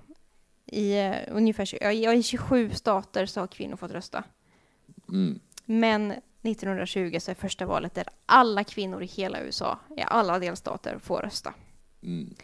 I, 0.67 0.99
eh, 0.99 1.15
ungefär, 1.31 1.93
ja, 1.95 2.13
I 2.13 2.23
27 2.23 2.71
stater 2.71 3.27
så 3.27 3.41
har 3.41 3.47
kvinnor 3.47 3.77
fått 3.77 3.91
rösta. 3.91 4.25
Mm. 5.09 5.41
Men 5.65 6.13
1920 6.43 7.19
så 7.21 7.31
är 7.31 7.35
första 7.35 7.67
valet 7.67 7.95
där 7.95 8.05
alla 8.27 8.65
kvinnor 8.65 9.03
i 9.03 9.07
hela 9.07 9.41
USA, 9.41 9.79
i 9.97 10.03
alla 10.07 10.39
delstater, 10.39 10.99
får 10.99 11.19
rösta. 11.23 11.55
Mm. 12.03 12.35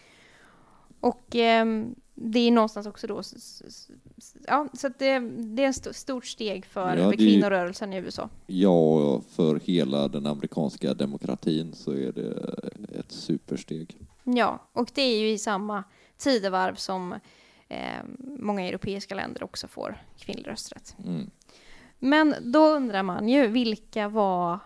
Och 1.01 1.37
ehm, 1.37 1.95
det 2.15 2.39
är 2.39 2.51
någonstans 2.51 2.87
också 2.87 3.07
då, 3.07 3.23
ja, 4.47 4.69
så 4.73 4.89
det, 4.99 5.19
det 5.19 5.65
är 5.65 5.69
ett 5.69 5.77
st- 5.77 5.95
stort 5.95 6.27
steg 6.27 6.67
för, 6.67 6.97
Ja, 6.97 7.11
för 7.11 7.17
kvinnorörelsen 7.17 7.93
i 7.93 7.97
USA. 7.97 8.29
Ja, 8.47 9.21
för 9.21 9.61
hela 9.65 10.09
den 10.09 10.27
amerikanska 10.27 10.95
demokratin 10.95 11.73
så 11.75 11.93
är 11.93 12.13
det 12.13 12.55
ett 12.99 13.13
supersteg. 13.13 13.99
Ja, 14.25 14.69
och 14.73 14.91
det 14.95 15.03
är 15.03 15.21
ju 15.21 15.31
i 15.31 15.39
samma 15.39 15.85
tidevarv 16.17 16.75
som 16.75 17.13
eh, 17.69 17.79
många 18.19 18.69
europeiska 18.69 19.15
länder 19.15 19.43
också 19.45 19.69
får 19.69 20.03
kvinnlig 20.19 20.49
rösträtt. 20.49 20.97
Mm. 21.07 21.31
Men 21.99 22.35
då 22.43 22.69
undrar 22.69 23.03
man 23.03 23.29
ju, 23.29 23.47
vilka 23.47 24.09
var 24.09 24.59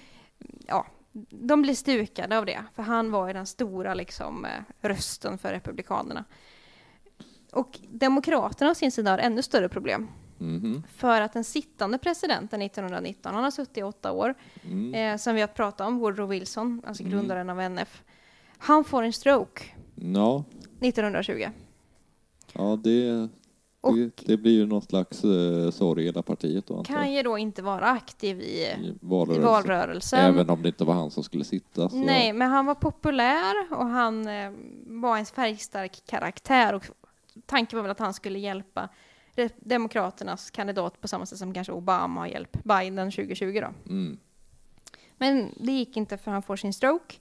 ja, 0.67 0.85
de 1.29 1.61
blir 1.61 1.73
stukade 1.73 2.37
av 2.37 2.45
det. 2.45 2.63
För 2.75 2.83
han 2.83 3.11
var 3.11 3.27
ju 3.27 3.33
den 3.33 3.45
stora 3.45 3.93
liksom, 3.93 4.45
eh, 4.45 4.51
rösten 4.81 5.37
för 5.37 5.51
Republikanerna. 5.51 6.23
Och 7.51 7.79
Demokraterna 7.89 8.71
å 8.71 8.75
sin 8.75 8.91
sida 8.91 9.11
har 9.11 9.17
ännu 9.17 9.41
större 9.41 9.69
problem. 9.69 10.07
Mhm. 10.37 10.83
För 10.95 11.21
att 11.21 11.33
den 11.33 11.43
sittande 11.43 11.97
presidenten 11.97 12.61
1919, 12.61 13.33
han 13.35 13.43
har 13.43 13.51
suttit 13.51 13.77
i 13.77 13.83
åtta 13.83 14.11
år, 14.11 14.35
Mm. 14.61 14.93
eh, 14.93 15.17
som 15.17 15.35
vi 15.35 15.41
har 15.41 15.47
pratat 15.47 15.87
om, 15.87 15.99
Woodrow 15.99 16.29
Wilson, 16.29 16.81
alltså 16.87 17.03
Mm. 17.03 17.11
grundaren 17.11 17.49
av 17.49 17.59
NF. 17.61 18.03
Han 18.57 18.83
får 18.83 19.03
en 19.03 19.13
stroke 19.13 19.63
Ja, 19.95 20.43
1920. 20.79 21.49
ja 22.53 22.79
det, 22.83 23.29
Och 23.85 23.95
det, 24.25 24.37
blir 24.37 24.51
ju 24.51 24.65
någon 24.65 24.81
slags 24.81 25.23
eh, 25.23 25.69
sorg 25.71 26.01
i 26.01 26.05
hela 26.05 26.21
partiet 26.21 26.67
då 26.67 26.83
kan 26.83 27.13
ju 27.13 27.23
då 27.23 27.37
inte 27.37 27.61
vara 27.61 27.85
aktiv 27.85 28.41
i, 28.41 28.43
I 28.43 28.87
i 28.87 28.97
valrörelsen. 29.01 29.45
valrörelsen. 29.45 30.19
Även 30.19 30.49
om 30.49 30.61
det 30.61 30.67
inte 30.67 30.83
var 30.83 30.93
han 30.93 31.11
som 31.11 31.23
skulle 31.23 31.43
sitta. 31.43 31.89
Så. 31.89 31.95
Nej, 31.95 32.33
men 32.33 32.51
han 32.51 32.65
var 32.65 32.75
populär 32.75 33.53
och 33.71 33.87
han 33.87 34.27
eh, 34.27 34.51
var 34.85 35.17
en 35.17 35.25
färgstark 35.25 36.03
karaktär 36.05 36.73
och 36.73 36.83
tanken 37.45 37.77
var 37.77 37.83
väl 37.83 37.91
att 37.91 37.99
han 37.99 38.13
skulle 38.13 38.39
hjälpa 38.39 38.89
Demokraternas 39.55 40.51
kandidat 40.51 41.01
på 41.01 41.07
samma 41.07 41.25
sätt 41.25 41.37
som 41.37 41.53
kanske 41.53 41.73
Obama 41.73 42.21
har 42.21 42.27
hjälpt 42.27 42.63
Biden 42.63 43.11
2020 43.11 43.61
då. 43.61 43.91
Mm. 43.91 44.17
Men 45.17 45.49
det 45.55 45.71
gick 45.71 45.97
inte 45.97 46.17
för 46.17 46.31
han 46.31 46.41
får 46.41 46.55
sin 46.55 46.73
stroke. 46.73 47.15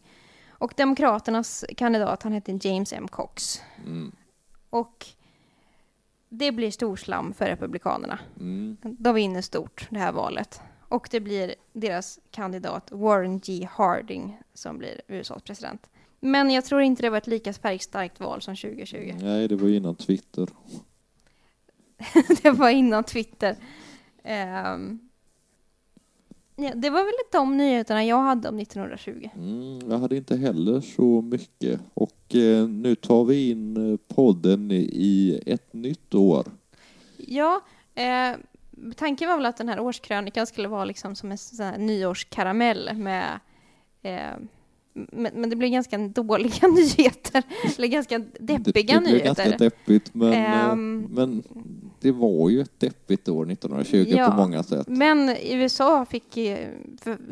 Och 0.49 0.75
Demokraternas 0.77 1.65
kandidat, 1.77 2.23
han 2.23 2.33
hette 2.33 2.59
James 2.63 2.93
M. 2.93 3.09
Cox. 3.09 3.61
Mm. 3.87 4.13
Och 4.71 5.07
det 6.39 6.53
blir 6.53 6.71
storslam 6.71 7.35
för 7.35 7.47
Republikanerna. 7.47 8.19
Mm. 8.41 8.77
De 8.83 9.15
vinner 9.15 9.43
stort 9.43 9.87
det 9.91 9.99
här 9.99 10.13
valet. 10.13 10.61
Och 10.89 11.09
det 11.11 11.21
blir 11.21 11.55
deras 11.73 12.19
kandidat 12.31 12.89
Warren 12.93 13.39
G. 13.39 13.69
Harding 13.71 14.39
som 14.55 14.79
blir 14.79 15.01
USAs 15.09 15.43
president. 15.43 15.87
Men 16.21 16.51
jag 16.51 16.65
tror 16.65 16.83
inte 16.83 17.03
det 17.03 17.11
var 17.11 17.19
ett 17.19 17.27
lika 17.27 17.53
färgstarkt 17.53 18.21
val 18.21 18.43
som 18.43 18.57
2020. 18.57 19.15
Nej, 19.21 19.49
det 19.49 19.57
var 19.57 19.69
innan 19.69 19.95
Twitter. 19.95 20.49
det 22.43 22.51
var 22.51 22.71
innan 22.71 23.05
Twitter. 23.05 23.57
Ehm, 24.23 25.04
ja, 26.57 26.73
det 26.75 26.91
var 26.91 27.05
väl 27.05 27.13
de 27.33 27.57
nyheterna 27.57 28.05
jag 28.05 28.23
hade 28.23 28.49
om 28.49 28.59
1920. 28.59 29.29
Mm, 29.37 29.91
jag 29.91 29.99
hade 29.99 30.17
inte 30.17 30.37
heller 30.37 30.81
så 30.81 31.21
mycket. 31.23 31.81
Och 31.95 32.35
eh, 32.35 32.69
nu 32.69 32.95
tar 32.95 33.25
vi 33.25 33.51
in 33.51 33.93
eh, 33.93 34.15
podden 34.15 34.71
i 34.73 35.41
ett 35.47 35.73
nytt 35.73 36.15
år. 36.15 36.47
Ja, 37.17 37.61
eh, 37.95 38.33
tanken 38.97 39.29
var 39.29 39.37
väl 39.37 39.47
att 39.47 39.57
den 39.57 39.69
här 39.69 39.81
årskrönikan 39.81 40.47
skulle 40.47 40.69
vara 40.69 40.85
liksom 40.85 41.15
som 41.15 41.31
en 41.31 41.39
sån 41.39 41.71
nyårskaramell 41.87 42.91
med 42.97 43.41
eh, 44.03 44.21
men, 45.13 45.33
men 45.35 45.51
det 45.51 45.57
blev 45.57 45.71
ganska 45.71 45.99
dåliga 45.99 46.69
nyheter, 46.75 47.43
eller 47.79 47.89
ganska 47.89 48.19
deppiga 48.19 48.59
det, 48.59 48.65
det 48.65 48.83
blev 48.83 49.03
nyheter. 49.03 49.25
ganska 49.27 49.57
deppigt, 49.57 50.15
men, 50.15 50.33
Ehm. 50.33 51.07
men 51.11 51.43
det 52.05 52.13
var 52.13 52.51
ju 52.51 52.61
ett 52.61 52.81
deppigt 52.81 53.29
år 53.29 53.53
1920 53.53 54.05
Ja. 54.09 54.31
på 54.31 54.37
många 54.37 54.63
sätt. 54.63 54.89
Men 54.89 55.37
USA 55.43 56.07
fick, 56.07 56.37
eh, 56.37 56.69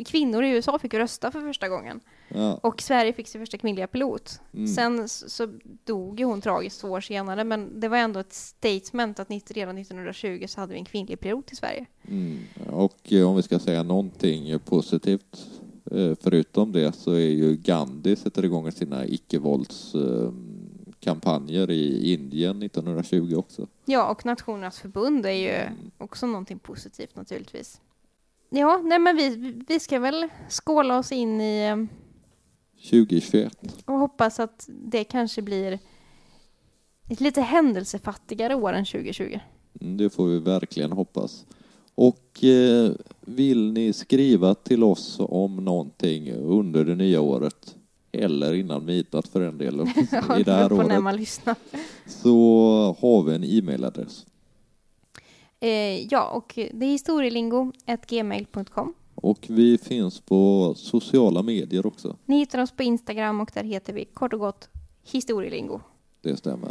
kvinnor 0.07 0.45
i 0.45 0.49
USA 0.51 0.79
fick 0.79 0.95
rösta 0.95 1.31
för 1.31 1.41
första 1.41 1.69
gången. 1.69 2.01
Ja. 2.29 2.59
Och 2.63 2.83
Sverige 2.83 3.13
fick 3.13 3.29
sin 3.29 3.41
första 3.41 3.59
kvinnliga 3.59 3.87
pilot. 3.87 4.41
Mm. 4.55 4.67
Sen 4.69 5.09
så 5.09 5.49
dog 5.85 6.21
ju 6.21 6.27
hon 6.27 6.41
tragiskt 6.41 6.81
två 6.81 6.89
år 6.89 7.01
senare, 7.01 7.45
men 7.45 7.81
det 7.81 7.89
var 7.89 7.97
ändå 7.97 8.21
ett 8.21 8.33
statement 8.33 9.21
att 9.21 9.29
90, 9.29 9.55
redan 9.55 9.79
1920 9.79 10.45
så 10.49 10.61
hade 10.61 10.73
vi 10.73 10.79
en 10.79 10.85
kvinnlig 10.85 11.21
pilot 11.21 11.53
i 11.53 11.57
Sverige. 11.57 11.87
Mm. 12.09 12.39
Och 12.71 13.13
eh, 13.13 13.29
om 13.29 13.37
vi 13.37 13.43
ska 13.43 13.59
säga 13.59 13.83
någonting 13.83 14.59
positivt 14.59 15.47
eh, 15.91 16.13
förutom 16.21 16.73
det 16.73 16.95
så 16.95 17.13
är 17.13 17.31
ju 17.31 17.57
Gandhi 17.57 18.17
sätter 18.17 18.45
igång 18.45 18.73
sina 18.73 19.07
icke-våldskampanjer 21.03 21.71
i 21.71 22.13
Indien 22.15 22.63
1920 22.63 23.35
också. 23.37 23.67
Ja, 23.85 24.11
och 24.11 24.27
Nationernas 24.27 24.79
förbund 24.81 25.27
är 25.27 25.31
ju 25.31 25.49
Mm. 25.51 25.91
också 25.99 26.27
någonting 26.27 26.59
positivt 26.59 27.17
naturligtvis. 27.17 27.81
Ja, 28.51 28.81
nej 28.85 28.99
men 28.99 29.17
vi, 29.17 29.55
vi 29.69 29.81
ska 29.81 29.99
väl 29.99 30.29
skåla 30.49 30.99
oss 30.99 31.13
in 31.13 31.41
i 31.41 31.65
eh, 31.69 31.77
2021. 32.91 33.59
och 33.85 33.95
hoppas 33.99 34.41
att 34.41 34.69
det 34.69 35.05
kanske 35.05 35.43
blir 35.43 35.79
ett 37.11 37.21
lite 37.21 37.41
händelsefattigare 37.41 38.55
år 38.55 38.73
än 38.73 38.85
2020. 38.85 39.41
Mm, 39.81 39.97
Det 39.97 40.11
får 40.11 40.27
vi 40.27 40.39
verkligen 40.39 40.93
hoppas. 40.93 41.47
Och 41.95 42.45
eh, 42.45 42.93
vill 43.21 43.73
ni 43.73 43.93
skriva 43.93 44.55
till 44.55 44.83
oss 44.85 45.17
om 45.21 45.57
någonting 45.65 46.33
under 46.33 46.85
det 46.85 46.95
nya 46.95 47.21
året 47.21 47.77
eller 48.13 48.55
innan 48.55 48.85
midnatt 48.85 49.29
för 49.29 49.41
en 49.41 49.59
del 49.59 49.81
i 50.39 50.43
det 50.43 50.53
här 50.53 50.69
på 50.69 50.75
när 50.75 50.85
året 50.85 51.03
man 51.03 51.17
lyssnar. 51.17 51.57
så 52.07 52.97
har 53.01 53.23
vi 53.23 53.35
en 53.35 53.45
e-mailadress. 53.45 54.27
Eh, 55.61 56.07
ja, 56.07 56.31
och 56.31 56.53
det 56.55 56.87
är 56.87 56.91
historielingo.gmail.com. 56.91 58.95
Och 59.15 59.47
vi 59.49 59.79
finns 59.79 60.21
på 60.21 60.73
sociala 60.77 61.43
medier 61.43 61.87
också. 61.87 62.17
Ni 62.25 62.39
hittar 62.39 62.59
oss 62.59 62.73
på 62.73 62.83
Instagram 62.83 63.41
och 63.41 63.51
där 63.55 63.65
heter 63.65 63.93
vi 63.93 64.05
kort 64.05 64.33
och 64.33 64.41
gott 64.41 64.69
historielingo. 65.03 65.81
Det 66.23 66.37
stämmer. 66.37 66.71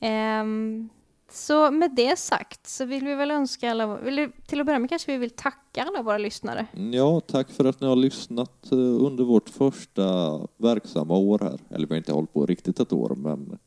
Ehm, 0.00 0.88
så 1.32 1.70
med 1.70 1.90
det 1.94 2.18
sagt 2.18 2.66
så 2.66 2.84
vill 2.84 3.04
vi 3.04 3.14
väl 3.14 3.30
önska 3.30 3.70
alla, 3.70 3.98
till 4.46 4.60
att 4.60 4.66
börja 4.66 4.78
med 4.78 4.88
kanske 4.88 5.12
vi 5.12 5.18
vill 5.18 5.30
tacka 5.30 5.82
alla 5.82 6.02
våra 6.02 6.18
lyssnare. 6.18 6.66
Ja, 6.92 7.20
tack 7.20 7.50
för 7.50 7.64
att 7.64 7.80
ni 7.80 7.86
har 7.86 7.96
lyssnat 7.96 8.72
eh, 8.72 8.78
under 8.78 9.24
vårt 9.24 9.48
första 9.48 10.38
verksamma 10.56 11.16
år 11.16 11.38
här. 11.38 11.58
Eller 11.70 11.86
vi 11.86 11.94
har 11.94 11.98
inte 11.98 12.12
hållit 12.12 12.32
på 12.32 12.46
riktigt 12.46 12.80
ett 12.80 12.92
år, 12.92 13.14
men 13.16 13.58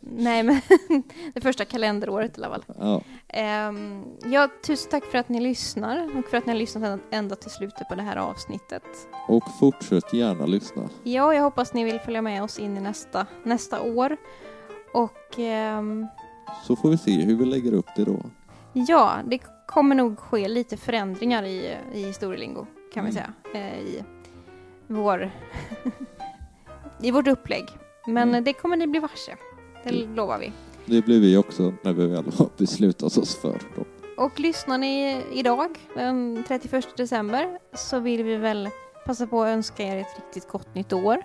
Nej, 0.00 0.42
men 0.42 0.60
det 1.34 1.40
första 1.40 1.64
kalenderåret 1.64 2.38
i 2.38 2.44
alla 2.44 2.50
fall. 2.50 2.64
ja. 2.78 3.02
Ehm, 3.28 4.04
ja, 4.24 4.48
tusen 4.66 4.90
tack 4.90 5.04
för 5.04 5.18
att 5.18 5.28
ni 5.28 5.40
lyssnar 5.40 6.18
och 6.18 6.24
för 6.24 6.36
att 6.36 6.46
ni 6.46 6.52
har 6.52 6.58
lyssnat 6.58 7.00
ända 7.10 7.36
till 7.36 7.50
slutet 7.50 7.88
på 7.88 7.94
det 7.94 8.02
här 8.02 8.16
avsnittet. 8.16 8.82
Och 9.28 9.44
fortsätt 9.60 10.12
gärna 10.12 10.46
lyssna. 10.46 10.88
Ja, 11.02 11.34
jag 11.34 11.42
hoppas 11.42 11.74
ni 11.74 11.84
vill 11.84 12.00
följa 12.00 12.22
med 12.22 12.42
oss 12.42 12.58
in 12.58 12.76
i 12.76 12.80
nästa, 12.80 13.26
nästa 13.44 13.82
år. 13.82 14.16
Och 14.94 15.38
ehm, 15.38 16.06
Så 16.66 16.76
får 16.76 16.90
vi 16.90 16.96
se 16.98 17.22
hur 17.22 17.36
vi 17.36 17.44
lägger 17.44 17.72
upp 17.74 17.86
det 17.96 18.04
då. 18.04 18.20
ja, 18.72 19.18
det 19.26 19.38
kommer 19.66 19.94
nog 19.94 20.18
ske 20.18 20.48
lite 20.48 20.76
förändringar 20.76 21.42
i, 21.42 21.76
i 21.94 22.02
historielingo 22.04 22.66
kan 22.94 23.04
vi 23.04 23.10
Mm. 23.10 23.12
säga. 23.12 23.32
Eh, 23.54 23.78
I 23.80 24.04
vår 24.86 25.30
i 27.00 27.10
vårt 27.10 27.26
upplägg. 27.28 27.64
Men 28.06 28.28
Mm. 28.28 28.44
det 28.44 28.52
kommer 28.52 28.76
ni 28.76 28.86
bli 28.86 29.00
varse. 29.00 29.36
Det 29.84 29.90
Mm. 30.02 30.14
lovar 30.14 30.38
vi. 30.38 30.52
Det 30.86 31.02
blir 31.04 31.20
vi 31.20 31.36
också 31.36 31.72
när 31.82 31.92
vi 31.92 32.06
väl 32.06 32.24
har 32.38 32.48
beslutat 32.58 33.16
oss 33.16 33.36
för 33.36 33.48
dem. 33.76 33.84
Och 34.16 34.40
lyssnar 34.40 34.78
ni 34.78 35.22
idag, 35.32 35.78
den 35.94 36.44
31 36.48 36.96
december, 36.96 37.58
så 37.74 37.98
vill 37.98 38.22
vi 38.24 38.36
väl 38.36 38.68
passa 39.06 39.26
på 39.26 39.42
att 39.42 39.48
önska 39.48 39.82
er 39.82 39.96
ett 39.96 40.16
riktigt 40.16 40.48
gott 40.48 40.74
nytt 40.74 40.92
år. 40.92 41.22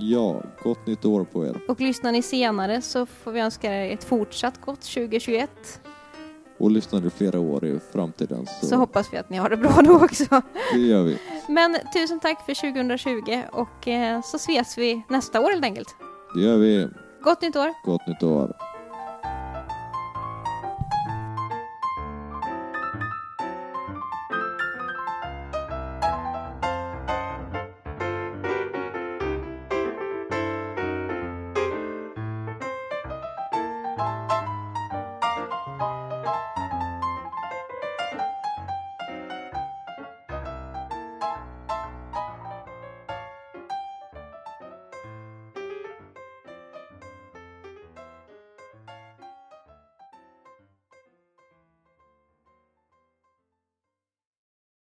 Ja, 0.00 0.42
gott 0.62 0.86
nytt 0.86 1.04
år 1.04 1.24
på 1.24 1.46
er. 1.46 1.60
Och 1.68 1.80
lyssnar 1.80 2.12
ni 2.12 2.22
senare 2.22 2.82
så 2.82 3.06
får 3.06 3.32
vi 3.32 3.40
önska 3.40 3.74
er 3.74 3.92
ett 3.94 4.04
fortsatt 4.04 4.60
gott 4.60 4.80
2021. 4.80 5.80
Och 6.58 6.70
lyssnar 6.70 7.00
du 7.00 7.10
flera 7.10 7.40
år 7.40 7.64
i 7.64 7.80
framtiden 7.92 8.46
så, 8.60 8.66
Så 8.66 8.76
hoppas 8.76 9.12
vi 9.12 9.16
att 9.18 9.30
ni 9.30 9.36
har 9.36 9.50
det 9.50 9.56
bra 9.56 9.80
då 9.84 9.96
också. 9.96 10.42
det 10.72 10.78
gör 10.78 11.02
vi. 11.02 11.18
Men 11.48 11.76
tusen 11.94 12.20
tack 12.20 12.46
för 12.46 12.54
2020 12.72 13.42
och 13.52 13.88
eh, 13.88 14.20
så 14.22 14.36
ses 14.36 14.78
vi 14.78 15.02
nästa 15.08 15.40
år 15.40 15.50
helt 15.50 15.64
enkelt. 15.64 15.88
Det 16.34 16.40
gör 16.40 16.56
vi. 16.56 16.88
Gott 17.22 17.42
nytt 17.42 17.56
år! 17.56 17.72
Gott 17.84 18.06
nytt 18.06 18.22
år. 18.22 18.56